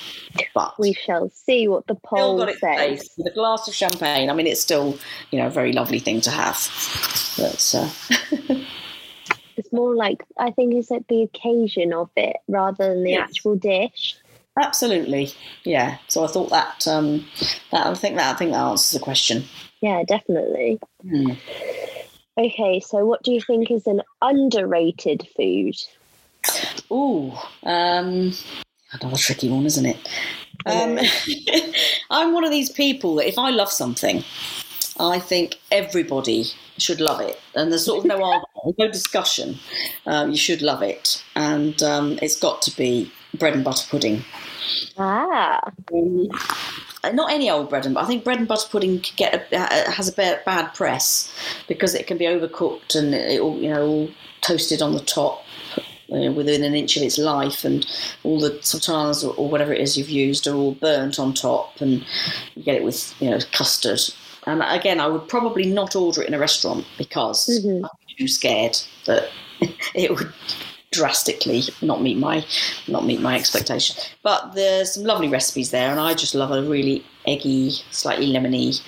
[0.55, 2.57] But We shall see what the poll says.
[2.59, 4.29] place with a glass of champagne.
[4.29, 4.97] I mean, it's still
[5.31, 6.57] you know a very lovely thing to have.
[7.37, 8.55] But uh,
[9.57, 13.29] It's more like I think it's like the occasion of it rather than the Yes.
[13.29, 14.15] actual dish.
[14.59, 15.31] absolutely,
[15.63, 15.97] yeah.
[16.07, 17.25] So I thought that um,
[17.71, 19.43] that I think that I think that answers the question.
[19.81, 20.79] Yeah, definitely.
[21.01, 21.31] Hmm.
[22.37, 25.75] Okay, so what do you think is an underrated food?
[26.91, 27.31] Ooh,
[27.63, 28.33] um,
[28.91, 30.09] another tricky one, isn't it?
[30.65, 30.99] Um,
[32.09, 34.23] I'm one of these people that if I love something,
[34.99, 36.45] I think everybody
[36.77, 39.59] should love it, and there's sort of no argument, no discussion.
[40.07, 44.23] Um, you should love it, and um, it's got to be bread and butter pudding.
[44.97, 45.59] Ah,
[45.93, 46.29] Um,
[47.13, 48.05] not any old bread and butter.
[48.05, 51.33] I think bread and butter pudding can get a, uh, has a ba- bad press
[51.67, 54.09] because it can be overcooked and it all you know all
[54.41, 55.43] toasted on the top
[56.13, 57.85] uh, within an inch of its life, and
[58.23, 61.79] all the sultanas or, or whatever it is you've used are all burnt on top,
[61.81, 62.05] and
[62.55, 63.99] you get it with you know custard.
[64.45, 67.83] And again, I would probably not order it in a restaurant because Mhm.
[67.83, 69.29] I'm too scared that
[69.95, 70.31] it would
[70.93, 72.45] drastically not meet my
[72.87, 73.95] not meet my expectation.
[74.21, 78.81] But there's some lovely recipes there, and I just love a really eggy, slightly lemony,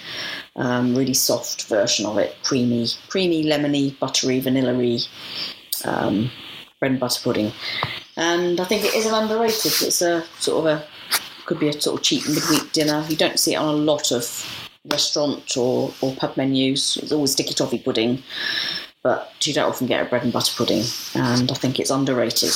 [0.55, 4.99] um, really soft version of it, creamy, creamy, lemony, buttery, vanilla-y
[5.85, 6.31] um,
[6.79, 7.51] bread and butter pudding.
[8.17, 9.73] And I think it is an underrated.
[9.81, 10.87] It's a sort of a
[11.45, 13.05] could be a sort of cheap midweek dinner.
[13.07, 14.25] You don't see it on a lot of
[14.85, 16.97] restaurant or, or pub menus.
[16.97, 18.23] It's always sticky toffee pudding
[19.05, 22.49] but you don't often get a bread and butter pudding, and I think it's underrated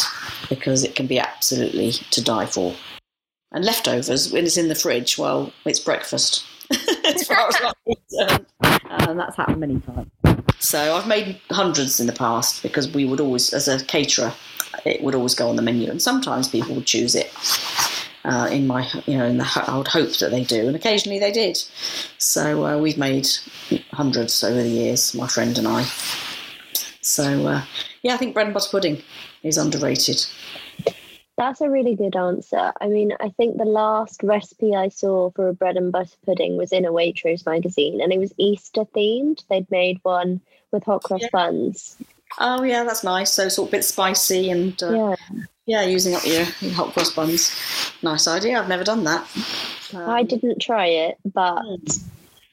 [0.49, 2.73] because it can be absolutely to die for.
[3.51, 6.43] And leftovers, when it's in the fridge, well, it's breakfast.
[7.05, 8.45] as far as I'm concerned.
[8.63, 10.09] And that's happened many times.
[10.57, 14.33] So I've made hundreds in the past because we would always, as a caterer,
[14.85, 17.31] it would always go on the menu, and sometimes people would choose it.
[18.25, 21.19] Uh, in my, you know, in the, I would hope that they do, and occasionally
[21.19, 21.57] they did.
[22.17, 23.27] So uh, we've made
[23.91, 25.87] hundreds over the years, my friend and I.
[27.01, 27.63] So uh,
[28.03, 29.01] yeah, I think bread and butter pudding
[29.43, 30.25] is underrated.
[31.37, 32.73] that's a really good answer.
[32.81, 36.57] I mean, I think the last recipe I saw for a bread and butter pudding
[36.57, 39.43] was in a Waitrose magazine, and it was Easter themed.
[39.49, 41.29] They'd made one with hot cross Yeah.
[41.31, 41.97] buns.
[42.37, 43.31] Oh yeah, that's nice.
[43.33, 45.15] So sort of a bit spicy and uh, Yeah,
[45.65, 47.55] yeah, using up your, your hot cross buns.
[48.03, 48.59] Nice idea.
[48.59, 49.27] I've never done that.
[49.95, 51.63] I Um, didn't try it, but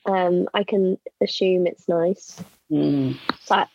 [0.07, 2.43] um, I can assume it's nice.
[2.71, 3.69] mm, But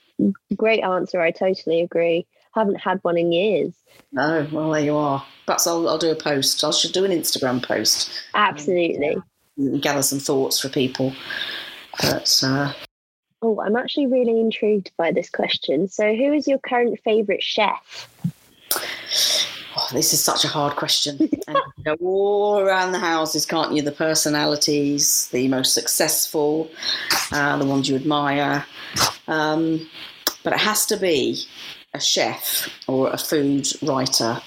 [0.55, 1.21] great answer.
[1.21, 2.25] I totally agree.
[2.53, 3.73] Haven't had one in years.
[4.11, 5.25] no, well there you are.
[5.45, 6.63] Perhaps I'll, I'll do a post.
[6.63, 8.11] I should do an Instagram post.
[8.35, 9.17] Absolutely.
[9.57, 11.13] and gather some thoughts for people.
[12.01, 12.73] But uh,
[13.43, 15.87] Oh, I'm actually really intrigued by this question.
[15.87, 18.07] So, who is your current favourite chef?
[19.91, 21.17] This is such a hard question.
[21.47, 23.81] and you go all around the houses, can't you?
[23.81, 26.69] The personalities, the most successful,
[27.31, 28.65] uh, the ones you admire.
[29.27, 29.89] Um,
[30.43, 31.43] but it has to be
[31.93, 34.41] a chef or a food writer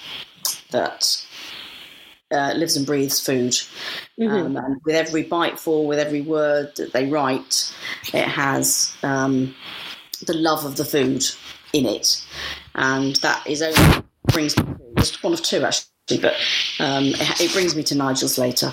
[0.70, 1.24] that
[2.30, 3.52] uh, lives and breathes food.
[4.18, 4.46] Mhm.
[4.46, 7.72] Um, and with every bite biteful, with every word that they write,
[8.12, 9.54] it has um,
[10.26, 11.24] the love of the food
[11.72, 12.24] in it,
[12.74, 14.02] and that is only
[14.34, 16.34] brings me to just one of two actually, but
[16.80, 18.72] um, it, it brings me to Nigel Slater.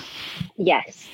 [0.58, 1.08] Yes.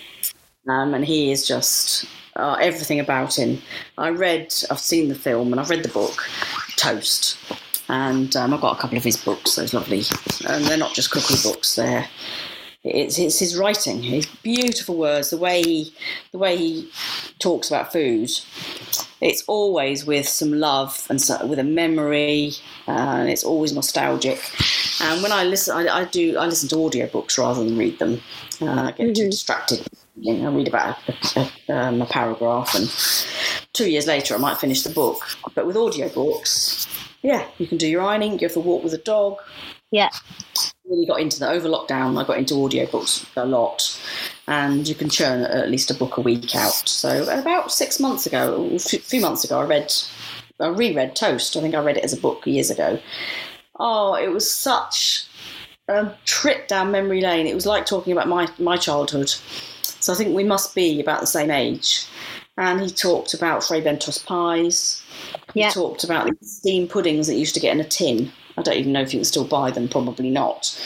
[0.69, 2.07] um, and he is just
[2.37, 3.61] uh, everything about him.
[3.97, 6.29] I read, I've seen the film, and I've read the book,
[6.77, 7.39] Toast.
[7.91, 10.03] And um, I've got a couple of his books, those lovely,
[10.47, 11.77] and they're not just cookery books.
[11.77, 12.07] They're
[12.85, 15.93] it's, it's his writing, his beautiful words, the way he,
[16.33, 16.91] the way he
[17.39, 18.31] talks about food.
[19.21, 22.53] It's always with some love and so, with a memory,
[22.87, 24.41] uh, and it's always nostalgic.
[25.01, 28.21] And when I listen, I, I do I listen to audiobooks rather than read them.
[28.61, 29.31] Uh, I get too Mhm.
[29.31, 29.87] distracted.
[30.21, 30.97] You know, I read about
[31.37, 32.89] a, a, um, a paragraph, and
[33.73, 35.21] two years later, I might finish the book.
[35.55, 36.89] But with audiobooks,
[37.23, 39.39] yeah, you can do your ironing, go for a walk with a dog,
[39.93, 40.11] Yeah.
[40.89, 42.21] Really got into the over lockdown.
[42.21, 44.01] I got into audiobooks a lot,
[44.47, 46.89] and you can churn at least a book a week out.
[46.89, 49.93] So about six months ago, a few few months ago, I read,
[50.61, 51.57] I reread Toast.
[51.57, 52.99] I think I read it as a book years ago.
[53.79, 55.27] Oh, it was such
[55.89, 57.47] a trip down memory lane.
[57.47, 59.29] It was like talking about my my childhood.
[60.01, 62.07] So I think we must be about the same age.
[62.57, 65.01] And he talked about Fray Bentos pies.
[65.55, 65.71] He Yeah.
[65.71, 68.33] talked about the steam puddings that used to get in a tin.
[68.59, 70.77] I don't even know if you can still buy them, probably not.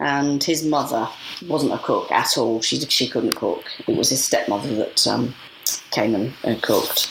[0.00, 1.08] And his mother
[1.46, 2.62] wasn't a cook at all.
[2.62, 3.64] She she couldn't cook.
[3.86, 5.34] It was his stepmother that um,
[5.90, 7.10] came and, and cooked.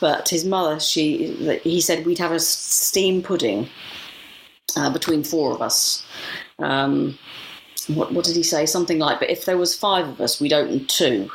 [0.00, 3.68] But his mother, she he said we'd have a steam pudding
[4.76, 6.04] uh, between four of us.
[6.58, 7.18] Um,
[7.88, 8.66] what, what did he say?
[8.66, 11.30] Something like, but if there was five of us, we'd open two.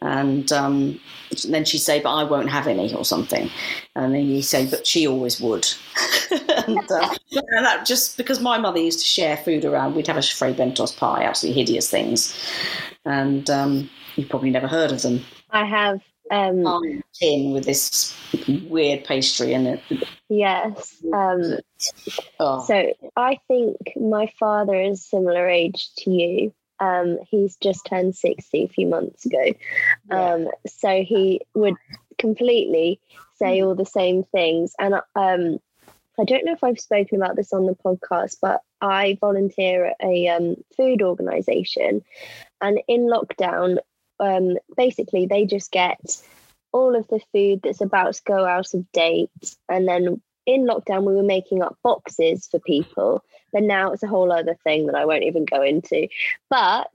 [0.00, 1.00] And um,
[1.48, 3.50] then she'd say, but I won't have any or something.
[3.96, 5.66] And then he'd say, but she always would.
[6.30, 10.18] and, uh, and that just because my mother used to share food around, we'd have
[10.18, 12.36] a Fray Bentos pie, absolutely hideous things.
[13.06, 15.24] And um, you've probably never heard of them.
[15.50, 16.00] I have.
[16.30, 18.16] Um, tin with this
[18.68, 19.82] weird pastry in it.
[20.30, 21.02] Yes.
[21.12, 21.58] Um,
[22.40, 26.54] Oh, So I think my father is similar age to you.
[26.80, 29.52] Um, he's just turned 60 a few months ago.
[30.10, 31.76] Um, so he would
[32.18, 33.00] completely
[33.36, 34.74] say all the same things.
[34.78, 35.58] And um,
[36.18, 39.96] I don't know if I've spoken about this on the podcast, but I volunteer at
[40.02, 42.02] a um, food organization.
[42.60, 43.78] And in lockdown,
[44.20, 46.00] um, basically, they just get
[46.72, 49.30] all of the food that's about to go out of date.
[49.68, 53.22] And then in lockdown, we were making up boxes for people.
[53.52, 56.08] But now it's a whole other thing that I won't even go into.
[56.50, 56.90] But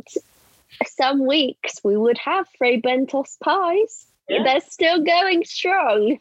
[0.85, 4.05] some weeks we would have Fray Bentos pies.
[4.27, 4.43] Yeah.
[4.43, 6.19] They're still going strong.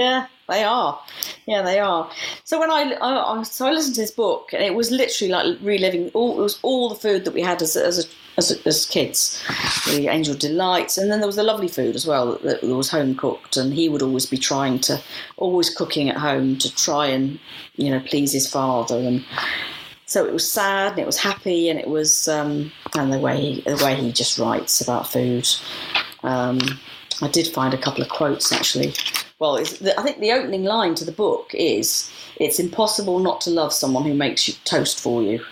[0.00, 0.98] Yeah, they are.
[1.46, 2.10] Yeah, they are.
[2.44, 5.58] So when I, I, so I listened to this book, and it was literally like
[5.60, 9.42] reliving all it was all the food that we had as as as, as kids,
[9.90, 12.90] the Angel Delights, and then there was the lovely food as well that, that was
[12.90, 15.02] home cooked, and he would always be trying to
[15.36, 17.38] always cooking at home to try and
[17.76, 19.22] you know please his father, and
[20.06, 23.38] so it was sad and it was happy and it was um, and the way
[23.38, 25.46] he, the way he just writes about food.
[26.22, 26.58] Um,
[27.20, 28.94] I did find a couple of quotes actually.
[29.40, 33.50] Well, the, I think the opening line to the book is It's impossible not to
[33.50, 35.42] love someone who makes you toast for you.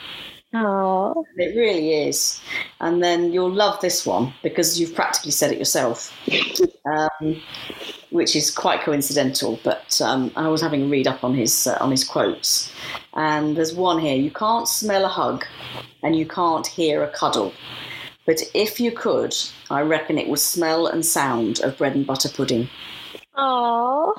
[0.55, 2.41] Oh, It really is.
[2.81, 6.15] And then you'll love this one because you've practically said it yourself,
[6.87, 7.41] um,
[8.11, 9.59] which is quite coincidental.
[9.65, 12.73] But um, I was having a read up on his uh, on his quotes,
[13.15, 15.45] and there's one here: you can't smell a hug,
[16.03, 17.53] and you can't hear a cuddle.
[18.25, 19.35] But if you could,
[19.71, 22.71] I reckon it would smell and sound of bread and butter pudding.
[23.39, 24.15] Oh,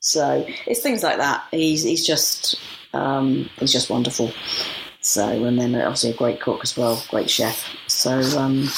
[0.00, 1.44] So it's things like that.
[1.50, 2.56] He's he's just
[2.94, 4.32] um, he's just wonderful.
[5.00, 7.64] So and then obviously a great cook as well, great chef.
[7.86, 8.68] So um,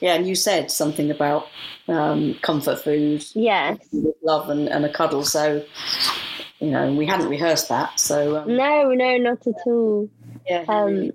[0.00, 1.46] yeah, and you said something about
[1.88, 3.78] um, comfort food, yes.
[4.22, 5.24] love and, and a cuddle.
[5.24, 5.64] So
[6.60, 7.98] you know we hadn't rehearsed that.
[8.00, 10.08] So um, No, no, not at all.
[10.48, 11.12] yeah, Um.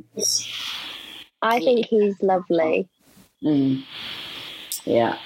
[1.42, 2.88] I think he's lovely.
[3.44, 3.84] Mm.
[4.86, 5.18] yeah,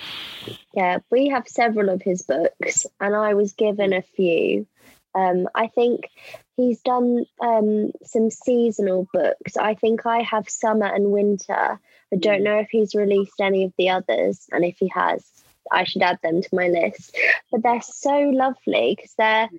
[0.77, 4.67] Yeah, we have several of his books, and I was given a few.
[5.15, 6.07] Um, I think
[6.55, 9.57] he's done um, some seasonal books.
[9.57, 11.79] I think I have summer and winter.
[12.13, 15.25] I don't know if he's released any of the others, and if he has,
[15.71, 17.17] I should add them to my list.
[17.51, 19.49] But they're so lovely because they're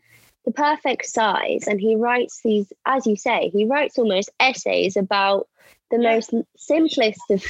[0.45, 5.49] the perfect size, and he writes these, as you say, he writes almost essays about
[5.91, 6.15] the Yeah.
[6.15, 7.45] most simplest of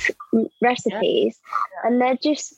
[0.63, 1.39] recipes,
[1.85, 2.55] and they're just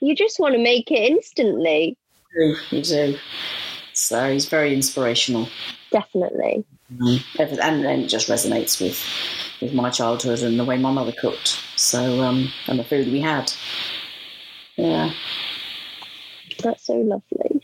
[0.00, 1.96] you just want to make it instantly.
[2.36, 3.18] you do, you do.
[3.92, 5.48] So he's very inspirational.
[5.90, 6.64] Definitely.
[7.38, 9.02] Every- and then it just resonates with
[9.60, 11.60] with my childhood and the way my mother cooked.
[11.76, 13.52] So um, and the food we had.
[14.76, 15.10] Yeah.
[16.62, 17.60] That's so lovely.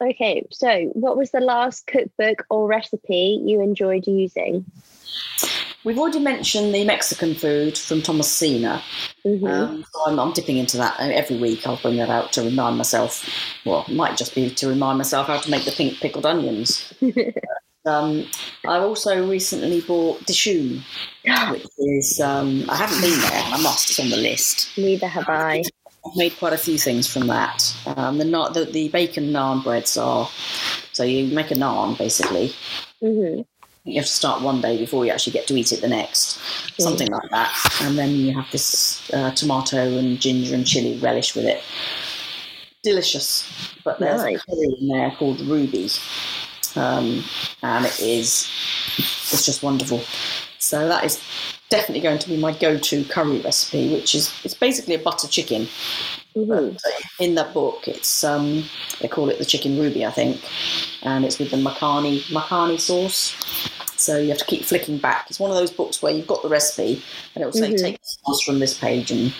[0.00, 4.64] Okay, so what was the last cookbook or recipe you enjoyed using?
[5.86, 8.82] We've already mentioned the Mexican food from Thomasina.
[9.24, 9.48] Mhm.
[9.48, 11.64] Um, so I'm, I'm dipping into that Uh, every week.
[11.64, 13.24] I'll bring that out to remind myself.
[13.64, 16.92] Well, it might just be to remind myself how to make the pink pickled onions.
[17.86, 18.26] Um,
[18.66, 20.82] I also recently bought Dishoom,
[21.52, 23.42] which is um, I haven't been there.
[23.44, 23.90] I must.
[23.90, 24.76] It's on the list.
[24.76, 25.62] Neither have I.
[26.04, 27.72] I've made quite a few things from that.
[27.86, 30.28] Um, the, the the bacon naan breads are
[30.92, 32.52] so you make a naan basically.
[33.00, 33.42] hmm
[33.86, 36.38] You have to start one day before you actually get to eat it the next,
[36.80, 37.78] something like that.
[37.82, 41.62] And then you have this uh, tomato and ginger and chili relish with it.
[42.82, 43.48] Delicious.
[43.84, 44.42] But there's Nice.
[44.42, 45.88] a curry in there called Ruby,
[46.74, 47.22] um,
[47.62, 48.48] and it is
[49.32, 50.02] it's just wonderful.
[50.58, 51.22] So that is
[51.68, 55.68] definitely going to be my go-to curry recipe, which is it's basically a butter chicken.
[56.34, 56.70] hmm
[57.18, 58.64] in that book, it's um,
[59.00, 60.40] they call it the chicken ruby, I think,
[61.02, 63.34] and it's with the makhani makhani sauce.
[63.96, 65.26] So you have to keep flicking back.
[65.28, 67.02] It's one of those books where you've got the recipe,
[67.34, 67.80] and it will say Mhm.
[67.80, 69.32] take the sauce from this page, and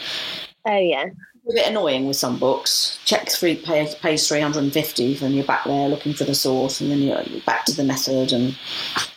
[0.67, 1.07] Oh yeah.
[1.49, 2.99] a bit annoying with some books.
[3.05, 6.35] Check three page, page three hundred and fifty, then you're back there looking for the
[6.35, 8.33] sauce, and then you're you're back to the method.
[8.33, 8.57] And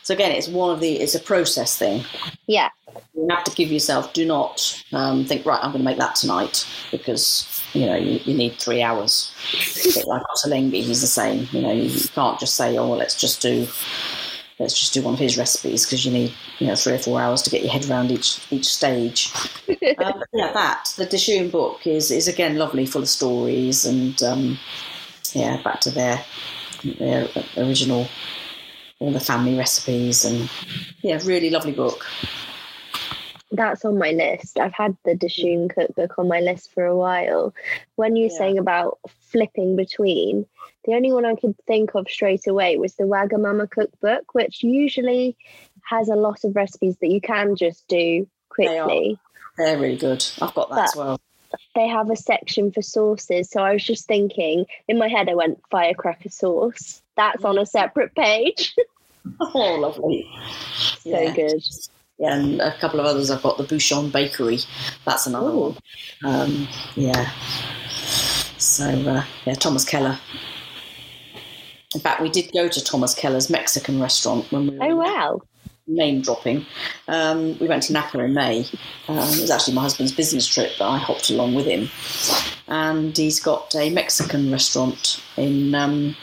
[0.03, 2.03] so again, it's one of the it's a process thing.
[2.47, 2.69] Yeah.
[3.15, 4.13] You have to give yourself.
[4.13, 5.59] Do not um, think right.
[5.61, 9.31] I'm going to make that tonight because you know you, you need three hours.
[9.85, 11.47] A bit like Ottolenghi, he's the same.
[11.51, 13.67] You know, you can't just say, oh, well, let's just do
[14.59, 17.19] let's just do one of his recipes because you need you know three or four
[17.21, 19.31] hours to get your head around each each stage.
[19.97, 24.59] um, yeah, that the Dishoom book is is again lovely, full of stories and um,
[25.33, 26.23] yeah, back to their
[26.83, 28.07] their original
[28.99, 30.49] all the family recipes and
[31.01, 32.05] yeah, really lovely book.
[33.51, 34.59] That's on my list.
[34.59, 35.73] I've had the Dishoom mm.
[35.75, 37.53] cookbook on my list for a while.
[37.95, 38.37] When you were Yeah.
[38.37, 38.99] saying about
[39.31, 40.45] flipping between,
[40.85, 45.35] the only one I could think of straight away was the Wagamama cookbook, which usually
[45.89, 48.27] has a lot of recipes that you can just do
[48.57, 48.85] They are.
[48.85, 49.19] quickly.
[49.57, 50.23] They're really good.
[50.41, 51.19] I've got that But- as well.
[51.73, 53.49] They have a section for sauces.
[53.49, 57.01] So I was just thinking, in my head, I went firecracker sauce.
[57.17, 57.61] That's on mm.
[57.61, 58.75] a separate page.
[59.41, 60.27] Oh, lovely.
[60.99, 61.33] so Yeah.
[61.35, 61.63] good.
[62.19, 63.31] Yeah, and a couple of others.
[63.31, 64.59] I've got the Bouchon Bakery.
[65.05, 65.59] That's another Ooh.
[65.59, 65.77] one.
[66.25, 67.29] Um, yeah.
[68.57, 70.19] So uh, yeah, Thomas Keller.
[71.95, 75.41] In fact, we did go to Thomas Keller's Mexican restaurant when we were Oh, wow.
[75.87, 76.65] name dropping.
[77.07, 78.59] Um, we went to Napa in May.
[79.07, 81.89] Um, it was actually my husband's business trip, but I hopped along with him.
[82.67, 86.15] And he's got a Mexican restaurant in um,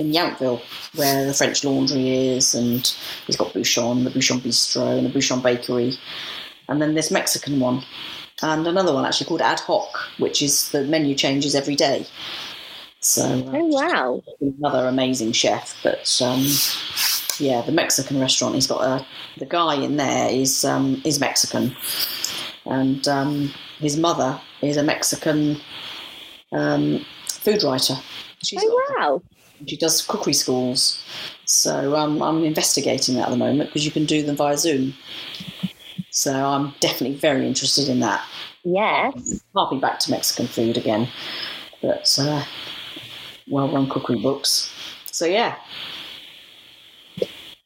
[0.00, 0.60] in Yountville,
[0.96, 2.86] where the French Laundry is, and
[3.26, 5.96] he's got Bouchon, the Bouchon Bistro, and the Bouchon Bakery,
[6.68, 7.82] and then this Mexican one,
[8.42, 9.88] and another one actually called Ad Hoc,
[10.18, 12.06] which is the menu changes every day.
[13.00, 14.22] So uh, Oh, wow.
[14.40, 15.76] another amazing chef.
[15.82, 16.44] But um,
[17.38, 18.54] yeah, the Mexican restaurant.
[18.54, 19.06] He's got a
[19.38, 21.74] the guy in there is um, is Mexican,
[22.66, 25.58] and um, his mother is a Mexican
[26.52, 27.94] um, food writer.
[28.42, 29.22] She's Oh, wow.
[29.66, 31.02] She does cookery schools.
[31.44, 34.94] So um, I'm investigating that at the moment because you can do them via Zoom.
[36.10, 38.24] So I'm definitely very interested in that.
[38.64, 39.42] Yes.
[39.54, 41.08] Harping back to Mexican food again,
[41.80, 42.44] but uh,
[43.48, 44.72] well-run cookery books.
[45.10, 45.56] So yeah,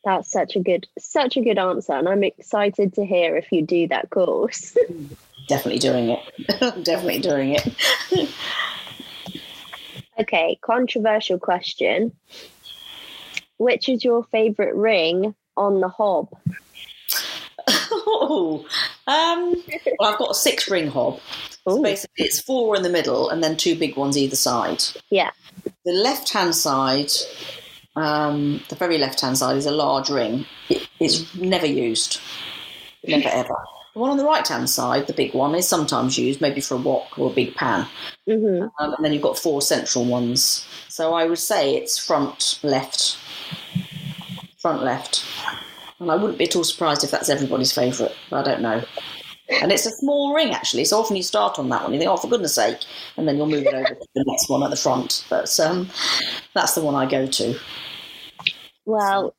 [0.04, 3.62] That's such a good, such a good answer, and I'm excited to hear if you
[3.62, 4.76] do that course.
[5.48, 6.20] definitely doing it.
[6.84, 7.68] definitely doing it.
[10.20, 12.12] okay, controversial question:
[13.58, 16.28] Which is your favourite ring on the hob?
[17.68, 18.66] oh,
[19.06, 19.54] um,
[19.98, 21.20] well, I've got a six-ring hob.
[21.66, 24.84] So basically, it's four in the middle and then two big ones either side.
[25.10, 25.30] Yeah.
[25.84, 27.10] The left-hand side,
[27.96, 30.44] um, the very left-hand side, is a large ring.
[30.68, 32.20] It, it's never used,
[33.06, 33.56] never ever.
[33.94, 36.78] The one on the right-hand side, the big one, is sometimes used, maybe for a
[36.78, 37.86] wok or a big pan.
[38.26, 40.66] hmm Um, and then you've got four central ones.
[40.88, 43.16] So I would say it's front left.
[44.58, 45.24] Front left.
[46.00, 48.82] And I wouldn't be at all surprised if that's everybody's favourite, but I don't know.
[49.62, 52.10] And it's a small ring actually, so often you start on that one, you think,
[52.10, 52.78] oh, for goodness sake,
[53.16, 55.24] and then you'll move it over to the next one at the front.
[55.30, 55.88] But um,
[56.54, 57.58] that's the one I go to.
[58.86, 59.34] Well,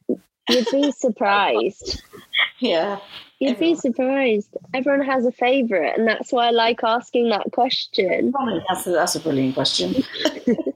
[0.50, 2.02] you'd be surprised.
[2.60, 3.00] Yeah.
[3.40, 4.56] You'd be surprised.
[4.74, 8.34] Everyone has a favourite, and that's why I like asking that question.
[8.68, 9.94] That's a, that's a brilliant question.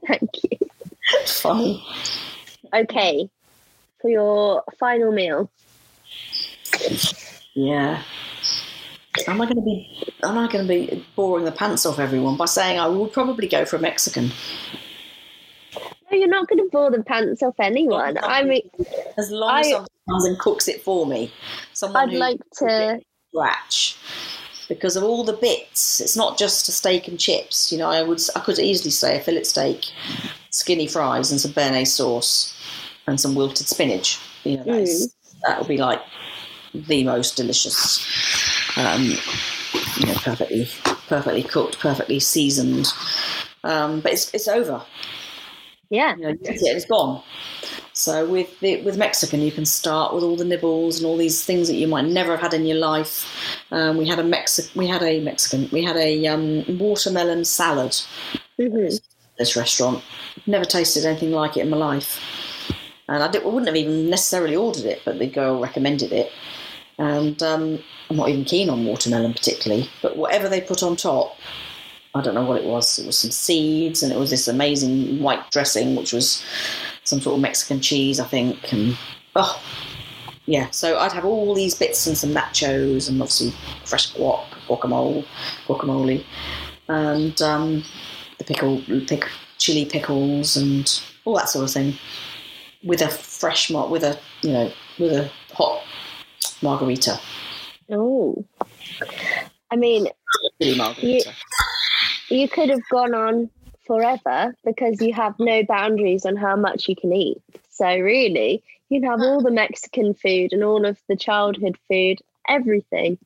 [0.06, 0.58] Thank you.
[1.26, 1.84] Funny.
[2.74, 3.28] Okay,
[4.00, 5.50] for your final meal.
[7.54, 8.02] Yeah.
[9.26, 10.14] Am I going to be?
[10.22, 13.48] Am I going to be boring the pants off everyone by saying I would probably
[13.48, 14.30] go for a Mexican?
[16.10, 18.18] No, you're not going to bore the pants off anyone.
[18.22, 18.68] I mean,
[19.16, 21.32] As long as I- someone comes and cooks it for me,
[21.72, 23.00] someone I'd like to.
[23.32, 23.96] scratch
[24.68, 26.00] because of all the bits.
[26.00, 27.70] It's not just a steak and chips.
[27.72, 29.86] You know, I would I could easily say a fillet steak,
[30.50, 32.54] skinny fries, and some béarnaise sauce,
[33.06, 34.18] and some wilted spinach.
[34.44, 35.14] You know, that, is,
[35.46, 36.00] that would be like
[36.74, 38.00] the most delicious.
[38.76, 39.02] Um,
[39.98, 40.68] you know, perfectly
[41.08, 42.86] perfectly cooked, perfectly seasoned.
[43.64, 44.82] Um, but it's it's over.
[45.90, 47.22] Yeah, You know, it it's gone.
[47.94, 51.44] So with the, with Mexican, you can start with all the nibbles and all these
[51.44, 53.26] things that you might never have had in your life.
[53.72, 57.96] Um, we had a Mexi- we had a Mexican, we had a um, watermelon salad.
[58.58, 58.88] hmm
[59.38, 60.02] This restaurant,
[60.46, 62.20] never tasted anything like it in my life,
[63.08, 66.30] and I, did, I wouldn't have even necessarily ordered it, but the girl recommended it,
[66.98, 67.80] and um,
[68.10, 69.90] I'm not even keen on watermelon particularly.
[70.02, 71.36] But whatever they put on top,
[72.14, 72.98] I don't know what it was.
[72.98, 76.44] It was some seeds, and it was this amazing white dressing, which was
[77.04, 78.72] some sort of Mexican cheese, I think.
[78.72, 78.96] And
[79.36, 79.62] oh,
[80.46, 80.70] yeah.
[80.70, 83.52] So I'd have all these bits and some nachos, and obviously
[83.84, 85.24] fresh guac, guacamole,
[85.66, 86.24] guacamole,
[86.88, 87.84] and um,
[88.38, 91.94] the pickle, pick, chili pickles, and all that sort of thing,
[92.82, 95.82] with a fresh, mar- with a you know, with a hot
[96.60, 97.20] margarita,
[97.92, 98.44] Oh,
[99.70, 100.08] I mean,
[100.60, 101.06] chili margarita.
[101.08, 101.22] you
[102.48, 103.50] could have gone on
[103.86, 107.42] forever because you have no boundaries on how much you can eat.
[107.70, 108.62] so, really.
[108.88, 112.18] You'd have all the Mexican food and all of the childhood food,
[112.48, 113.18] everything.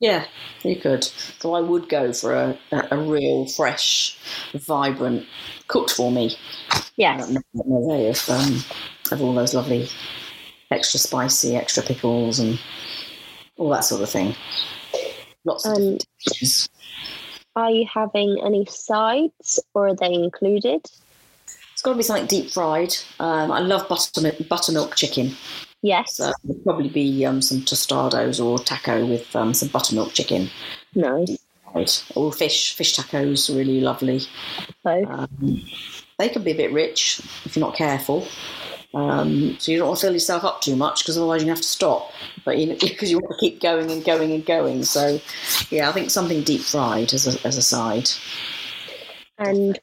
[0.00, 0.24] Yeah,
[0.64, 1.04] you could.
[1.04, 2.58] So I would go for a,
[2.90, 4.18] a, real, fresh,
[4.52, 5.26] vibrant,
[5.68, 6.36] cooked for me.
[6.96, 7.36] Yes.
[7.54, 8.64] Way of, um,
[9.12, 9.88] of all those lovely
[10.72, 12.58] extra spicy, extra pickles, and
[13.56, 14.34] all that sort of thing.
[15.44, 16.68] Lots of Um, dishes.
[17.54, 20.90] Are you having any sides or are they included?
[21.72, 22.94] It's got to be something deep fried.
[23.20, 25.32] Um, I love buttermilk, buttermilk chicken.
[25.82, 26.16] Yes.
[26.16, 30.48] So it would probably be um, some tostados or taco with um, some buttermilk chicken.
[30.94, 31.38] nice.
[31.74, 32.04] Right.
[32.14, 34.20] Or fish, fish tacos, really lovely.
[34.84, 35.62] Um,
[36.18, 38.26] they can be a bit rich if you're not careful.
[38.94, 41.58] Um, so you don't want to fill yourself up too much because otherwise you have
[41.58, 42.12] to stop.
[42.44, 44.84] But you because you want to keep going and going and going.
[44.84, 45.20] So
[45.70, 48.10] yeah, I think something deep fried as a, as a side.
[49.38, 49.78] and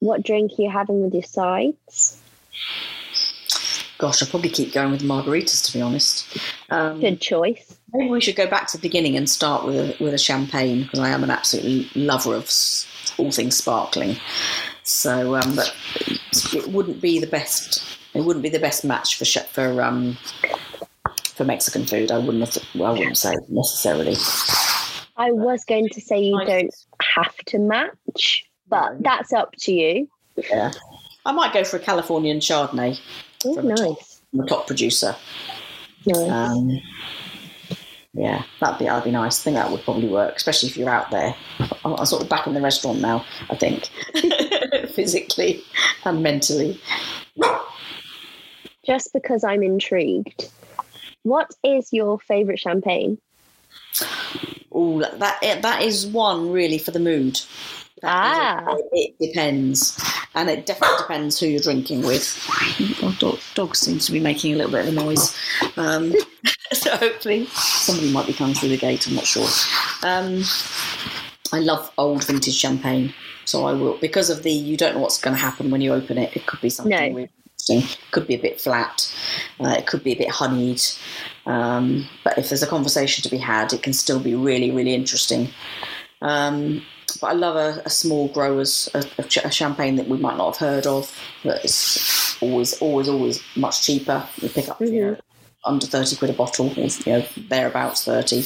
[0.00, 2.20] what drink are you having with your sides?
[3.98, 6.38] Gosh, I'll probably keep going with margaritas to be honest.
[6.70, 7.76] Um, Good choice.
[7.92, 10.84] maybe we should go back to the beginning and start with a, with a champagne
[10.84, 12.48] because I am an absolute lover of
[13.18, 14.16] all things sparkling.
[14.84, 15.74] So, um, but
[16.54, 17.97] it wouldn't be the best.
[18.18, 20.16] It wouldn't be the best match for for um,
[21.34, 22.10] for Mexican food.
[22.10, 22.58] I wouldn't.
[22.74, 24.16] Well, I wouldn't say necessarily.
[25.16, 30.08] I was going to say you don't have to match, but that's up to you.
[30.36, 30.72] Yeah,
[31.26, 32.98] I might go for a Californian Chardonnay.
[33.44, 33.98] Oh, From the top.
[33.98, 34.20] nice.
[34.32, 35.14] I'm a top producer.
[36.06, 36.30] Nice.
[36.30, 36.80] Um,
[38.14, 39.40] yeah, that'd be that'd be nice.
[39.40, 41.34] I think that would probably work, especially if you're out there.
[41.84, 43.24] I'm, I'm sort of back in the restaurant now.
[43.50, 43.90] I think
[44.92, 45.62] physically
[46.04, 46.80] and mentally.
[48.88, 50.48] Just because I'm intrigued,
[51.22, 53.18] what is your favourite champagne?
[54.72, 57.38] Oh, that that that is one really for the mood.
[58.00, 58.76] That Ah.
[58.92, 60.00] it depends,
[60.34, 62.34] and it definitely depends who you're drinking with.
[63.02, 65.36] Oh, dog, dog seems to be making a little bit of a noise,
[65.76, 66.14] um,
[66.72, 69.06] so hopefully somebody might be coming through the gate.
[69.06, 69.48] I'm not sure.
[70.02, 70.44] Um,
[71.52, 73.12] I love old vintage champagne,
[73.44, 75.92] so I will because of the you don't know what's going to happen when you
[75.92, 76.34] open it.
[76.34, 77.16] It could be something No.
[77.16, 77.30] really
[78.10, 79.14] Could be a bit flat.
[79.60, 80.80] Uh, it could be a bit honeyed.
[81.46, 84.94] Um, but if there's a conversation to be had, it can still be really, really
[84.94, 85.48] interesting.
[86.22, 86.82] Um,
[87.20, 90.56] but I love a, a small growers, a, a, ch- champagne that we might not
[90.56, 94.28] have heard of, that is always, always, always much cheaper.
[94.36, 95.16] You pick up you know,
[95.64, 98.44] under 30 quid a bottle, or you know, thereabouts 30.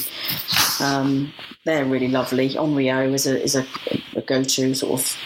[0.81, 1.33] Um,
[1.65, 2.49] they're really lovely.
[2.49, 3.65] Henriot is a, is a,
[4.15, 5.17] a go to sort of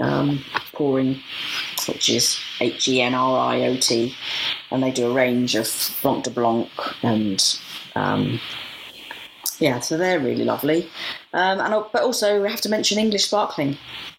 [0.00, 1.20] um, pouring,
[1.88, 4.14] which is H E N R I O T,
[4.70, 5.68] and they do a range of
[6.02, 6.68] Blanc de Blanc
[7.02, 7.58] and
[7.94, 8.40] um,
[9.58, 10.88] yeah, so they're really lovely.
[11.32, 13.76] Um, and but also we have to mention English sparkling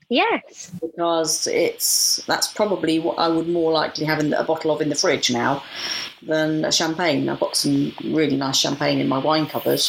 [0.09, 0.71] Yes.
[0.81, 4.89] because it's that's probably what I would more likely have in a bottle of in
[4.89, 5.63] the fridge now
[6.21, 7.27] than a champagne.
[7.27, 9.81] I've got some really nice champagne in my wine cupboard,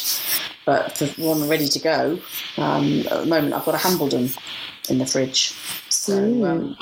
[0.65, 2.19] but for one ready to go,
[2.57, 4.35] um, at the moment I've got a Hambledon
[4.89, 5.53] in the fridge,
[5.89, 6.49] so Mm.
[6.49, 6.77] um,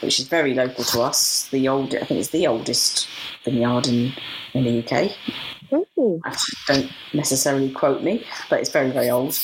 [0.00, 1.48] which is very local to us.
[1.50, 3.08] The old, I think it's the oldest
[3.44, 4.12] vineyard in
[4.54, 5.10] in the UK.
[5.72, 6.20] Ooh.
[6.24, 9.36] Actually, don't necessarily quote me, but it's very, very old.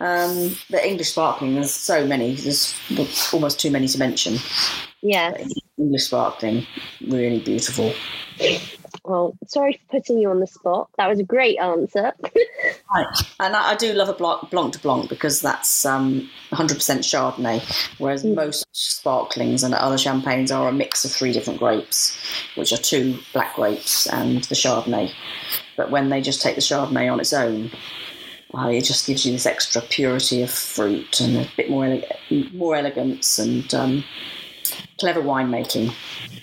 [0.00, 2.74] Um, the English sparkling, there's so many, there's
[3.32, 4.38] almost too many to mention.
[5.02, 5.32] Yeah.
[5.78, 6.66] English sparkling,
[7.08, 7.92] really beautiful.
[9.04, 10.88] Well, sorry for putting you on the spot.
[10.96, 12.12] That was a great answer.
[12.94, 13.06] Right.
[13.40, 17.62] And I, I do love a Blanc, Blanc de Blanc because that's um, 100% Chardonnay,
[17.98, 18.34] whereas Mm.
[18.34, 22.14] most sparklings and other champagnes are a mix of three different grapes,
[22.54, 25.10] which are two black grapes and the Chardonnay.
[25.76, 27.70] But when they just take the Chardonnay on its own,
[28.54, 32.44] uh, it just gives you this extra purity of fruit and a bit more ele-
[32.52, 34.04] more elegance and um,
[34.98, 35.92] clever winemaking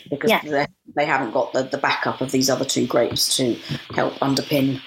[0.10, 0.44] because Yes.
[0.44, 3.56] they, they haven't got the, the backup of these other two grapes to
[3.94, 4.82] help underpin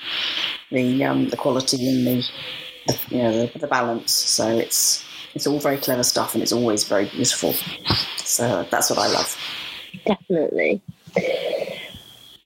[0.71, 2.29] the um, the quality and the,
[2.87, 4.13] the you know the, the balance.
[4.13, 5.05] So it's
[5.35, 7.55] it's all very clever stuff and it's always very beautiful.
[8.19, 9.37] So that's what I love.
[10.07, 10.83] Definitely.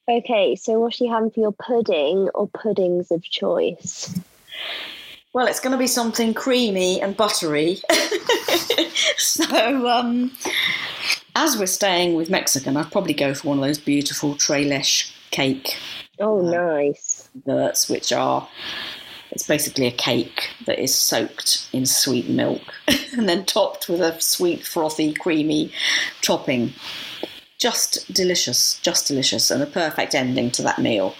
[0.09, 4.17] Okay, so what are you having for your pudding or puddings of choice?
[5.33, 7.79] Well, it's going to be something creamy and buttery.
[9.19, 10.31] so, um,
[11.37, 15.15] as we're staying with Mexican, I'd probably go for one of those beautiful tres leche
[15.31, 15.77] cake
[16.19, 17.29] Oh, Uh, nice.
[17.45, 18.49] desserts, which are
[19.33, 22.63] it's basically a cake that is soaked in sweet milk
[23.13, 25.71] and then topped with a sweet, frothy, creamy
[26.23, 26.73] topping.
[27.59, 31.15] Just delicious, just delicious, and a perfect ending to that meal.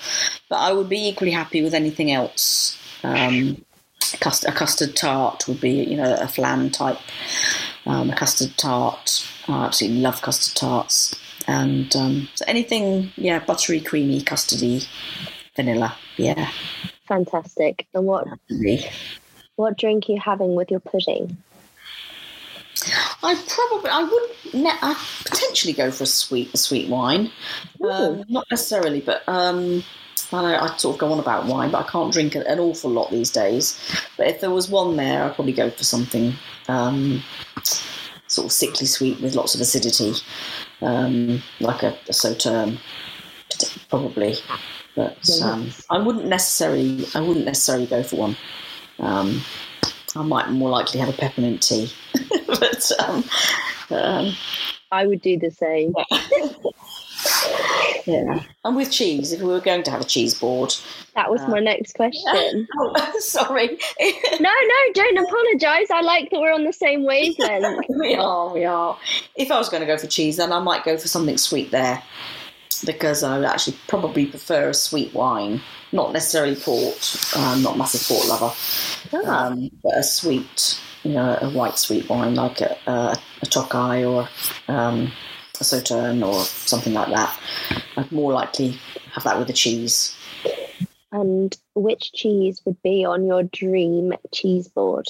[0.49, 2.79] But I would be equally happy with anything else.
[3.03, 3.65] Um,
[4.15, 6.99] a custard tart would be, you know, a flan type.
[7.87, 9.27] Um, a custard tart.
[9.49, 11.15] I absolutely love custard tarts.
[11.47, 14.87] and um, so anything, yeah, buttery, creamy, custardy,
[15.55, 16.51] vanilla, yeah.
[17.07, 17.87] Fantastic.
[17.95, 18.87] And what Absolutely.
[19.57, 21.37] what drink are you having with your pudding?
[23.23, 24.95] I probably, I would, ne- I
[25.25, 27.31] potentially go for a sweet, a sweet wine.
[27.83, 29.83] Um, not necessarily, but um,
[30.33, 32.59] I know I sort of go on about wine, but I can't drink an an
[32.59, 33.79] awful lot these days.
[34.17, 36.35] But if there was one there, I'd probably go for something
[36.69, 37.23] um,
[38.37, 40.13] sort of sickly sweet with lots of acidity,
[40.83, 42.79] um, like a, a sauterne,
[43.89, 44.35] probably.
[44.95, 48.37] But um, I wouldn't necessarily, I wouldn't necessarily go for one.
[48.99, 49.41] Um,
[50.15, 51.91] I might more likely have a peppermint tea,
[52.47, 53.25] but um,
[53.91, 54.35] um,
[54.93, 55.95] I would do the same.
[58.07, 58.43] yeah.
[58.65, 60.75] And with cheese, if we were going to have a cheese board,
[61.15, 62.69] That was Uh, my next question.
[62.79, 63.69] oh, sorry,
[64.41, 65.91] No, no, don't apologise.
[65.91, 67.87] I like that we're on the same wavelength.
[68.01, 68.99] we are, we are.
[69.37, 71.71] If I was going to go for cheese, then I might go for something sweet
[71.71, 72.03] there,
[72.85, 75.61] because I would actually probably prefer a sweet wine,
[75.93, 77.17] not necessarily port.
[77.35, 78.53] I'm not massive port lover,
[79.15, 83.47] Ah, um, but a sweet, you know, a white sweet wine like a, a, a
[83.47, 84.29] Tokai or
[84.69, 85.11] um,
[85.61, 87.39] a Sauterne or something like that.
[87.97, 88.79] I'd more likely
[89.13, 90.17] have that with a cheese.
[91.13, 95.09] and which cheese would be on your dream cheese board?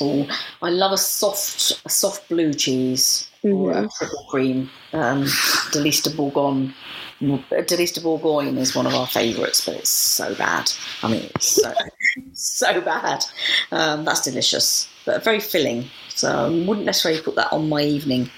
[0.00, 0.26] Oh,
[0.62, 4.70] I love a soft, a soft blue cheese or a triple cream.
[4.92, 5.26] Um,
[5.72, 6.74] de Bourgogne.
[7.20, 10.70] Delice de Bourgogne is one of our favourites, but it's so bad.
[11.02, 11.72] I mean, it's so
[12.32, 13.24] so bad.
[13.72, 15.86] Um, that's delicious, but very filling.
[16.08, 18.30] So I wouldn't necessarily put that on my evening,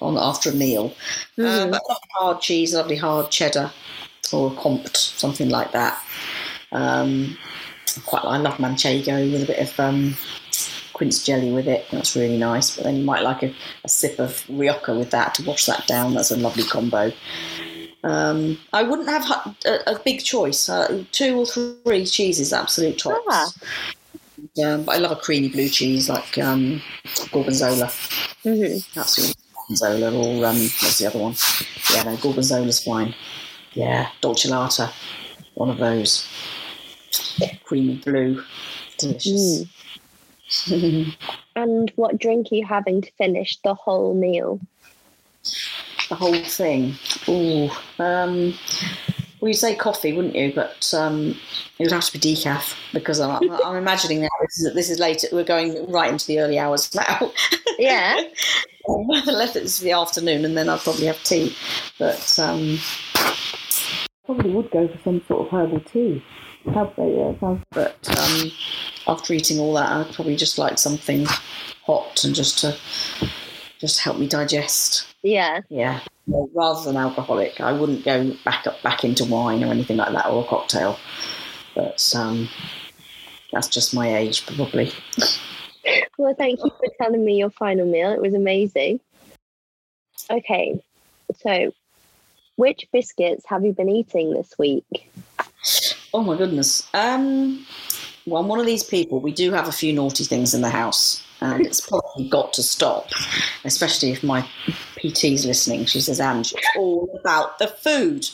[0.00, 0.94] on after a meal.
[1.38, 1.70] Um, Mhm.
[1.72, 3.70] lovely hard cheese, lovely hard cheddar,
[4.32, 6.02] or a Comté, something like that.
[6.72, 7.38] Um,
[8.04, 10.16] quite, I love manchego with a bit of um,
[10.92, 11.86] quince jelly with it.
[11.90, 12.74] That's really nice.
[12.76, 13.54] But then you might like a,
[13.84, 16.14] a sip of rioja with that to wash that down.
[16.14, 17.12] That's a lovely combo.
[18.04, 20.68] Um, I wouldn't have a, a big choice.
[20.68, 23.24] Uh, two or three cheeses, absolute tops.
[23.28, 23.52] Ah.
[24.64, 26.82] Um, but I love a creamy blue cheese like um,
[27.30, 27.90] Gorgonzola.
[28.42, 29.34] hmm Absolutely.
[29.54, 31.34] Gorgonzola or um, what's the other one?
[31.94, 33.14] Yeah, no, Gorgonzola's fine.
[33.74, 34.48] Yeah, Dolce
[35.54, 36.28] one of those.
[37.64, 38.42] Creamy blue.
[38.98, 39.64] Delicious.
[41.54, 44.60] And what drink are you having to finish the whole meal?
[46.08, 46.94] The whole thing.
[47.28, 48.54] Ooh, um,
[49.40, 50.52] well, you'd say coffee, wouldn't you?
[50.54, 51.36] But um,
[51.78, 55.00] it would have to be decaf because I'm, I'm imagining now this is, this is
[55.00, 55.26] later.
[55.32, 57.32] We're going right into the early hours now.
[57.78, 58.20] Yeah.
[58.86, 61.56] Unless it's the afternoon, and then I'd probably have tea.
[61.98, 62.78] But um,
[64.24, 66.22] probably would go for some sort of herbal tea.
[66.72, 67.16] Have they?
[67.16, 67.56] Yeah.
[67.70, 68.52] But um,
[69.08, 71.26] after eating all that, I'd probably just like something
[71.84, 72.76] hot and just to
[73.82, 75.08] just help me digest.
[75.22, 75.62] Yeah.
[75.68, 75.98] Yeah.
[76.28, 80.12] Well, rather than alcoholic, I wouldn't go back up back into wine or anything like
[80.12, 81.00] that or a cocktail.
[81.74, 82.48] But um,
[83.52, 84.92] that's just my age, probably.
[86.16, 88.12] Well, thank you for telling me your final meal.
[88.12, 89.00] It was amazing.
[90.30, 90.80] Okay.
[91.40, 91.74] So,
[92.54, 95.10] which biscuits have you been eating this week?
[96.14, 96.88] Oh my goodness.
[96.94, 97.66] Um,
[98.26, 99.18] well, I'm one of these people.
[99.18, 102.62] We do have a few naughty things in the house, and it's probably got to
[102.62, 103.08] stop.
[103.64, 104.46] Especially if my
[104.96, 105.84] PT's listening.
[105.86, 108.28] She says, "Ange, it's all about the food,"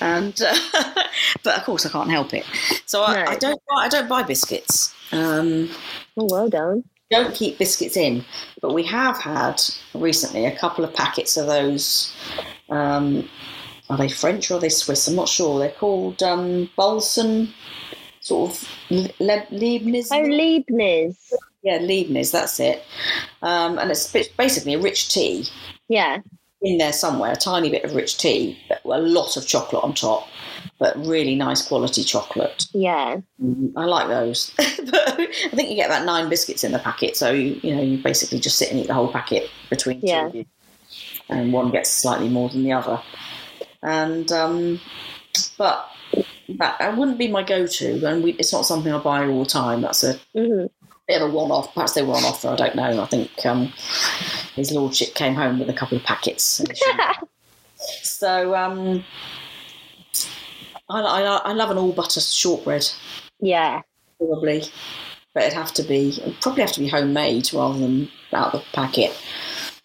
[0.00, 0.54] and uh,
[1.42, 2.44] but of course I can't help it.
[2.86, 3.30] So I, No.
[3.30, 3.62] I don't.
[3.68, 4.94] Buy, I don't buy biscuits.
[5.12, 5.68] Um,
[6.16, 6.84] Oh, well done.
[7.10, 8.24] don't keep biscuits in,
[8.60, 9.60] but we have had
[9.94, 12.14] recently a couple of packets of those.
[12.70, 13.28] Um,
[13.90, 15.08] are they French or are they Swiss?
[15.08, 15.58] I'm not sure.
[15.58, 17.50] They're called um, Bahlsen,
[18.20, 20.10] sort of Le- Le- Leibniz.
[20.12, 21.16] Oh, Leibniz.
[21.62, 22.30] Yeah, Leibniz.
[22.30, 22.84] That's it.
[23.42, 25.46] Um, and it's basically a rich tea
[25.88, 26.18] Yeah.
[26.62, 29.94] in there somewhere, a tiny bit of rich tea, but a lot of chocolate on
[29.94, 30.28] top,
[30.78, 32.66] but really nice quality chocolate.
[32.72, 33.20] Yeah.
[33.42, 34.52] Mm, I like those.
[34.56, 34.68] but
[35.20, 37.98] I think you get about nine biscuits in the packet, so you, you know you
[37.98, 40.26] basically just sit and eat the whole packet between two Yeah.
[40.26, 40.46] of you,
[41.28, 43.00] and one gets slightly more than the other.
[43.82, 44.80] And um,
[45.58, 45.88] but
[46.50, 49.50] that, that wouldn't be my go-to, and we, it's not something I buy all the
[49.50, 49.80] time.
[49.80, 50.66] That's a hmm
[51.12, 51.74] bit of a one-off.
[51.74, 52.48] Perhaps they were on offer.
[52.48, 53.02] I don't know.
[53.02, 53.72] I think um,
[54.54, 56.62] his lordship came home with a couple of packets.
[58.02, 59.04] so um,
[60.88, 62.88] I, I, I love an all butter shortbread
[63.40, 63.82] yeah.
[64.18, 64.62] probably,
[65.34, 68.60] but it'd have to be it'd probably have to be homemade rather than out of
[68.60, 69.20] the packet.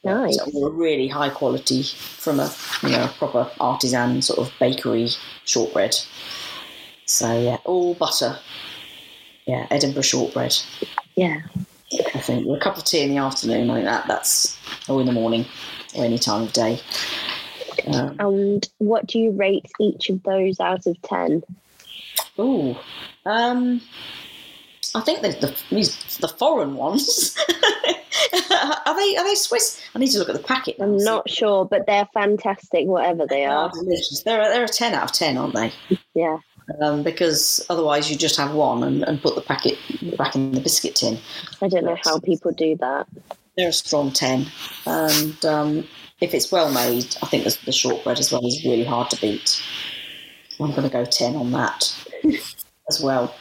[0.03, 0.38] Nice.
[0.38, 2.53] So a really high quality from a
[2.84, 5.09] you know a proper artisan sort of bakery
[5.43, 5.97] shortbread.
[7.05, 8.39] So yeah, all butter.
[9.45, 10.55] Yeah, Edinburgh shortbread.
[11.18, 11.41] Yeah.
[12.15, 13.68] I think a cup of tea in the afternoon.
[13.68, 14.57] Think that that's
[14.88, 15.45] or in the morning
[15.95, 16.80] or any time of day.
[17.88, 21.43] Um, And what do you rate each of those out of 10?
[22.39, 22.76] Ooh,
[23.26, 23.82] um,
[24.95, 27.36] I think the the, the foreign ones
[28.51, 29.82] are they are they Swiss?
[29.95, 30.78] I need to look at the packet.
[30.80, 33.72] now I'm not sure, but they're fantastic, whatever they They are are.
[33.72, 34.22] delicious.
[34.24, 35.72] They're they're a ten out of ten, aren't they?
[36.13, 36.38] Yeah.
[36.82, 39.78] Um, because otherwise you just have one and, and put the packet
[40.18, 41.18] back in the biscuit tin.
[41.61, 43.07] I don't know how people do that.
[43.55, 44.47] They're a strong ten,
[44.86, 45.88] and um,
[46.22, 49.22] if it's well made, I think the, the shortbread as well is really hard to
[49.22, 49.63] beat.
[50.59, 51.95] I'm going to go ten on that
[52.89, 53.34] as well.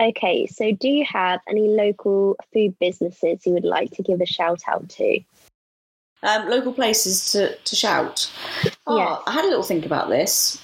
[0.00, 4.26] Okay, so do you have any local food businesses you would like to give a
[4.26, 5.20] shout out to?
[6.22, 8.30] Um, local places to, to shout.
[8.86, 9.22] Oh, Yes.
[9.26, 10.60] I had a little think about this.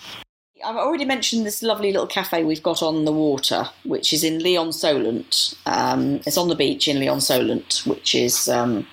[0.63, 4.39] I've already mentioned this lovely little cafe we've got on the water, which is in
[4.39, 5.55] Lee-on-Solent.
[5.67, 8.87] Um, it's on the beach in Lee-on-Solent, which is um,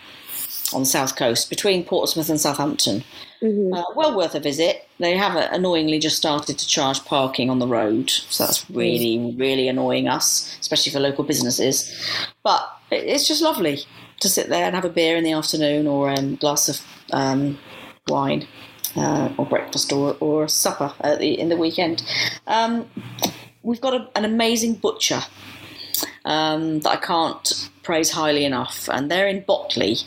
[0.73, 3.03] on the south coast between Portsmouth and Southampton.
[3.41, 4.87] hmm Uh, well worth a visit.
[4.99, 9.35] They have uh, annoyingly just started to charge parking on the road, so that's really,
[9.37, 11.91] really annoying us, especially for local businesses.
[12.43, 13.79] But it's just lovely
[14.19, 16.81] to sit there and have a beer in the afternoon or a um, glass of
[17.11, 17.57] um,
[18.07, 18.47] wine.
[18.95, 22.03] Uh, or breakfast or, or supper at the, in the weekend.
[22.45, 22.89] Um,
[23.63, 25.21] we've got a, an amazing butcher
[26.25, 29.97] um, that I can't praise highly enough, and they're in Botley,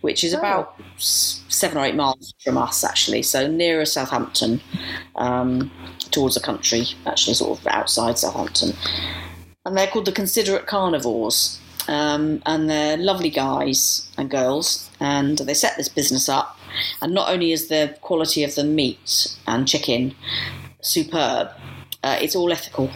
[0.00, 0.38] which is Oh.
[0.38, 4.60] about seven or eight miles from us, actually, so nearer Southampton,
[5.16, 5.70] um,
[6.10, 8.74] towards the country, actually, sort of outside Southampton.
[9.64, 15.54] And they're called the Considerate Carnivores, um, and they're lovely guys and girls, and they
[15.54, 16.58] set this business up.
[17.00, 20.14] And not only is the quality of the meat and chicken
[20.80, 21.48] superb,
[22.02, 22.90] uh, it's all ethical.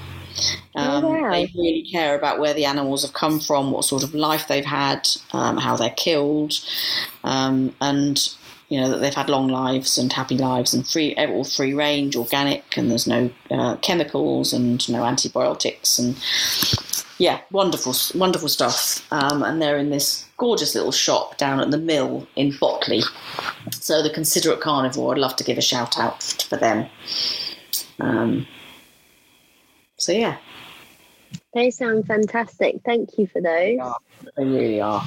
[0.75, 1.31] Um, Oh, wow.
[1.31, 4.65] They really care about where the animals have come from, what sort of life they've
[4.65, 6.55] had, um, how they're killed,
[7.25, 8.35] um, and
[8.69, 12.17] you know that they've had long lives and happy lives and free, all free range,
[12.17, 16.17] organic, and there's no uh, chemicals and no antibiotics and
[17.19, 19.07] yeah, wonderful, wonderful stuff.
[19.13, 23.03] Um, and they're in this gorgeous little shop down at the mill in Botley.
[23.73, 26.87] So the Considerate Carnivore, I'd love to give a shout out for them.
[28.01, 28.47] Um,
[29.97, 30.37] so yeah,
[31.55, 32.77] They sound fantastic.
[32.85, 33.79] Thank you for those.
[34.37, 35.03] they really are.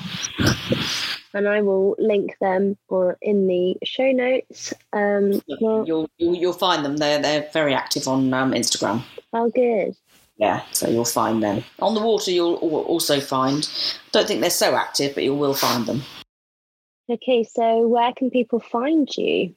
[1.36, 4.74] And I will link them or in the show notes.
[4.93, 6.97] Um, well, You'll you'll, you'll find them.
[6.97, 9.03] They're they're very active on um, Instagram.
[9.34, 9.95] oh, good.
[10.39, 12.31] Yeah, so you'll find them on the water.
[12.31, 13.69] You'll also find.
[14.13, 16.01] Don't think they're so active, but you will find them.
[17.11, 19.53] Okay, so where can people find you?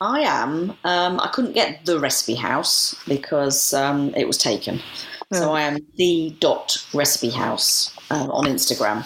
[0.00, 0.70] I am.
[0.84, 4.80] Um, I couldn't get the recipe house because um, it was taken.
[5.32, 5.52] So Oh.
[5.52, 9.04] I am the dot recipe house uh, on Instagram.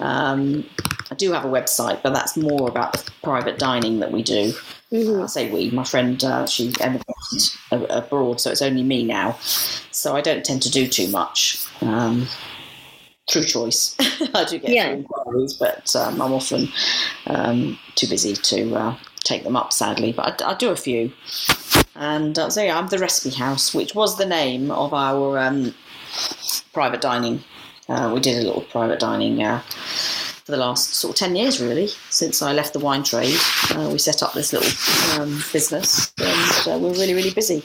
[0.00, 0.64] Um,
[1.10, 4.52] I do have a website, but that's more about the private dining that we do.
[4.94, 5.24] Mhm.
[5.24, 5.70] I say we.
[5.70, 7.50] My friend, uh, she emigrated
[7.90, 9.36] abroad, so it's only me now.
[9.90, 11.58] So I don't tend to do too much.
[11.80, 12.28] Um,
[13.28, 13.96] through choice,
[14.34, 14.90] I do get Yeah.
[14.90, 16.68] inquiries, but um, I'm often
[17.26, 20.12] um, too busy to uh, take them up, sadly.
[20.12, 21.12] But I, I do a few.
[21.96, 25.74] And uh, so yeah, I'm the Recipe House, which was the name of our um,
[26.72, 27.42] private dining.
[27.88, 29.62] Uh, we did a little private dining uh,
[30.44, 33.38] for the last sort of 10 years, really, since I left the wine trade.
[33.70, 37.64] Uh, we set up this little um, business and uh, we're really, really busy.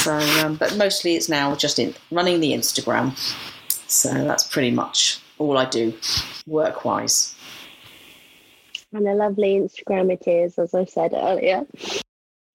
[0.00, 3.16] So, um, but mostly it's now just in running the Instagram.
[3.88, 5.92] So that's pretty much all I do
[6.46, 7.34] work wise.
[8.94, 11.66] And a lovely Instagram it is, as I said earlier.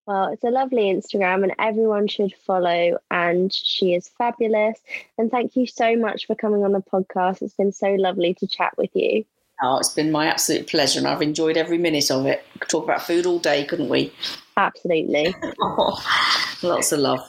[0.07, 2.97] Well, it's a lovely Instagram and everyone should follow.
[3.11, 4.79] And she is fabulous.
[5.17, 7.41] And thank you so much for coming on the podcast.
[7.41, 9.25] It's been so lovely to chat with you.
[9.61, 12.45] Oh, it's been my absolute pleasure and I've enjoyed every minute of it.
[12.59, 14.13] Could talk about food all day, couldn't we?
[14.55, 15.35] Absolutely.
[16.63, 17.19] lots of love.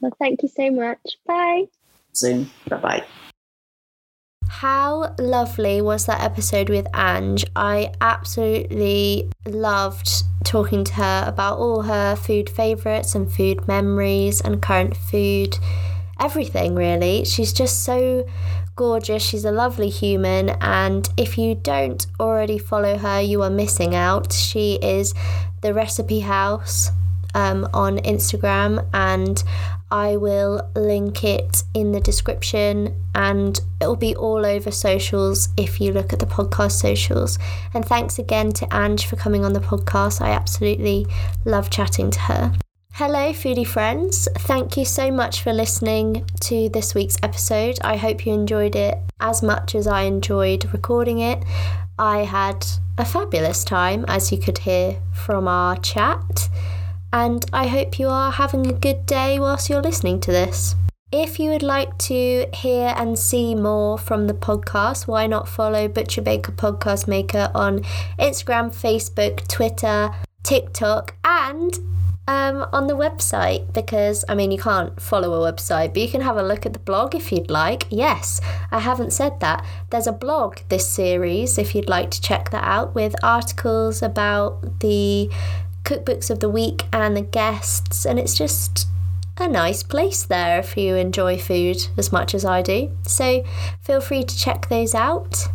[0.00, 1.16] Well, thank you so much.
[1.26, 1.66] Bye.
[2.12, 2.50] Soon.
[2.68, 3.04] Bye bye.
[4.58, 7.44] How lovely was that episode with Ange?
[7.56, 10.08] I absolutely loved
[10.44, 15.58] talking to her about all her food favourites and food memories and current food,
[16.20, 17.24] everything really.
[17.24, 18.28] She's just so
[18.76, 19.24] gorgeous.
[19.24, 24.32] She's a lovely human, and if you don't already follow her, you are missing out.
[24.32, 25.14] She is
[25.62, 26.92] the Recipe House
[27.34, 29.42] um, on Instagram, and
[29.90, 35.92] I will link it in the description and it'll be all over socials if you
[35.92, 37.38] look at the podcast socials.
[37.74, 40.20] And thanks again to Ange for coming on the podcast.
[40.20, 41.06] I absolutely
[41.44, 42.52] love chatting to her.
[42.94, 44.28] Hello, foodie friends.
[44.38, 47.78] Thank you so much for listening to this week's episode.
[47.82, 51.42] I hope you enjoyed it as much as I enjoyed recording it.
[51.98, 52.66] I had
[52.98, 56.48] a fabulous time, as you could hear from our chat,
[57.14, 60.74] and I hope you are having a good day whilst you're listening to this.
[61.12, 65.86] If you would like to hear and see more from the podcast, why not follow
[65.86, 67.82] Butcher Baker Podcast Maker on
[68.18, 70.10] Instagram, Facebook, Twitter,
[70.42, 71.78] TikTok, and
[72.26, 76.22] um, on the website because I mean you can't follow a website, but you can
[76.22, 77.86] have a look at the blog if you'd like.
[77.90, 78.40] Yes,
[78.70, 79.64] I haven't said that.
[79.90, 84.80] There's a blog this series if you'd like to check that out with articles about
[84.80, 85.30] the
[85.84, 88.88] cookbooks of the week and the guests, and it's just
[89.38, 92.96] a nice place there if you enjoy food as much as I do.
[93.02, 93.44] So
[93.80, 95.48] feel free to check those out.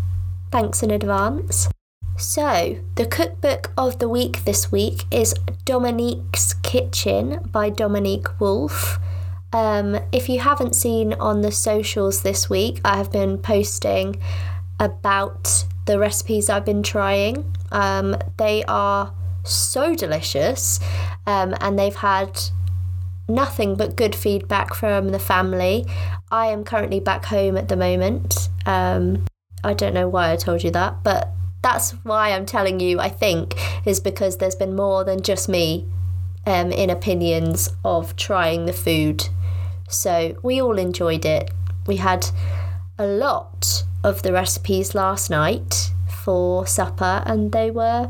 [0.51, 1.69] Thanks in advance.
[2.17, 8.99] So, the cookbook of the week this week is Dominique's Kitchen by Dominique Woolf.
[9.53, 14.21] Um, if you haven't seen on the socials this week, I have been posting
[14.81, 17.55] about the recipes I've been trying.
[17.71, 19.13] Um, they are
[19.49, 20.79] so delicious
[21.25, 22.39] um, and they've had
[23.27, 25.85] nothing but good feedback from the family.
[26.31, 28.49] I am currently back home at the moment.
[28.65, 29.25] Um,
[29.63, 31.29] I don't know why I told you that, but
[31.61, 35.85] that's why I'm telling you, I think, is because there's been more than just me
[36.45, 39.27] um, in opinions of trying the food.
[39.89, 41.51] So we all enjoyed it.
[41.85, 42.27] We had
[42.97, 45.91] a lot of the recipes last night
[46.23, 48.09] for supper, and they were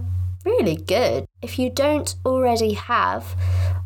[0.49, 1.25] really good.
[1.41, 3.35] If you don't already have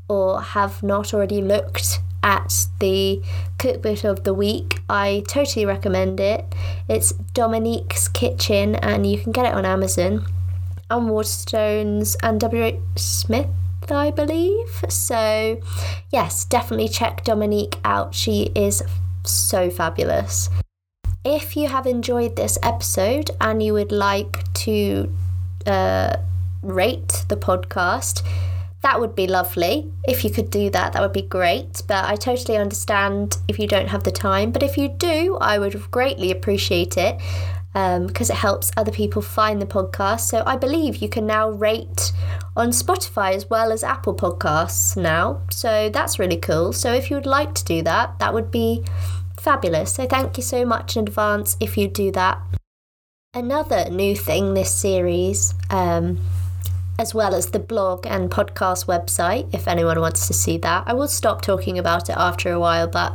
[0.07, 3.21] or have not already looked at the
[3.57, 6.45] cookbook of the week, I totally recommend it.
[6.87, 10.25] It's Dominique's Kitchen, and you can get it on Amazon
[10.89, 12.79] and Waterstones and W.H.
[12.95, 13.47] Smith.
[13.91, 14.83] I believe.
[14.87, 15.59] So,
[16.09, 18.15] yes, definitely check Dominique out.
[18.15, 18.81] She is
[19.25, 20.49] so fabulous.
[21.25, 25.13] If you have enjoyed this episode and you would like to
[25.65, 26.17] uh,
[26.63, 28.25] rate the podcast,
[28.81, 29.89] that would be lovely.
[30.03, 31.81] If you could do that, that would be great.
[31.87, 34.51] But I totally understand if you don't have the time.
[34.51, 37.17] But if you do, I would greatly appreciate it
[37.73, 40.21] because um, it helps other people find the podcast.
[40.21, 42.11] So I believe you can now rate
[42.55, 45.41] on Spotify as well as Apple Podcasts now.
[45.49, 46.73] So that's really cool.
[46.73, 48.83] So if you would like to do that, that would be
[49.39, 49.93] fabulous.
[49.93, 52.39] So thank you so much in advance if you do that.
[53.33, 55.55] Another new thing this series.
[55.71, 56.19] Um,
[56.99, 60.83] as well as the blog and podcast website if anyone wants to see that.
[60.85, 63.13] I will stop talking about it after a while, but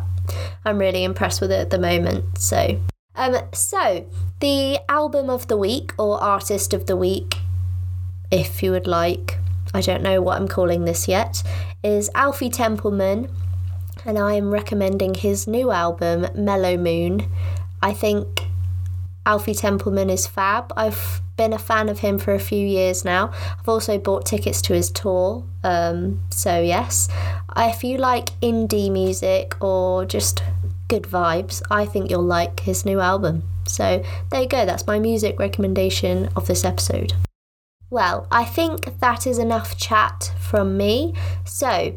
[0.65, 2.39] I'm really impressed with it at the moment.
[2.39, 2.81] So,
[3.15, 4.07] um, so
[4.41, 7.37] the album of the week or artist of the week,
[8.31, 9.39] if you would like,
[9.73, 11.43] I don't know what I'm calling this yet,
[11.83, 13.31] is Alfie Templeman,
[14.05, 17.31] and I am recommending his new album, Mellow Moon.
[17.81, 18.48] I think
[19.29, 20.73] Alfie Templeman is fab.
[20.75, 23.31] I've been a fan of him for a few years now.
[23.61, 25.45] I've also bought tickets to his tour.
[25.63, 27.11] Um, so, yes,
[27.55, 30.43] if you like indie music or just
[30.89, 33.43] good vibes, I think you'll like his new album.
[33.67, 34.65] So, there you go.
[34.65, 37.13] That's my music recommendation of this episode.
[37.91, 41.13] Well, I think that is enough chat from me.
[41.45, 41.95] So,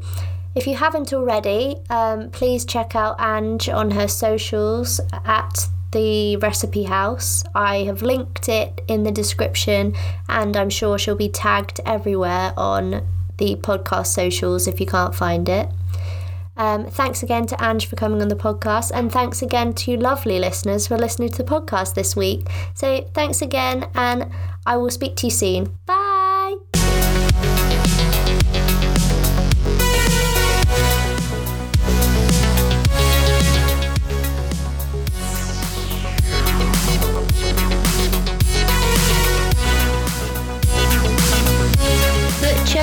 [0.53, 6.83] if you haven't already, um, please check out Ange on her socials at the recipe
[6.83, 7.43] house.
[7.53, 9.95] I have linked it in the description,
[10.29, 15.47] and I'm sure she'll be tagged everywhere on the podcast socials if you can't find
[15.49, 15.69] it.
[16.57, 20.39] Um, thanks again to Ange for coming on the podcast, and thanks again to lovely
[20.39, 22.47] listeners for listening to the podcast this week.
[22.73, 24.31] So, thanks again, and
[24.65, 25.77] I will speak to you soon.
[25.85, 26.20] Bye.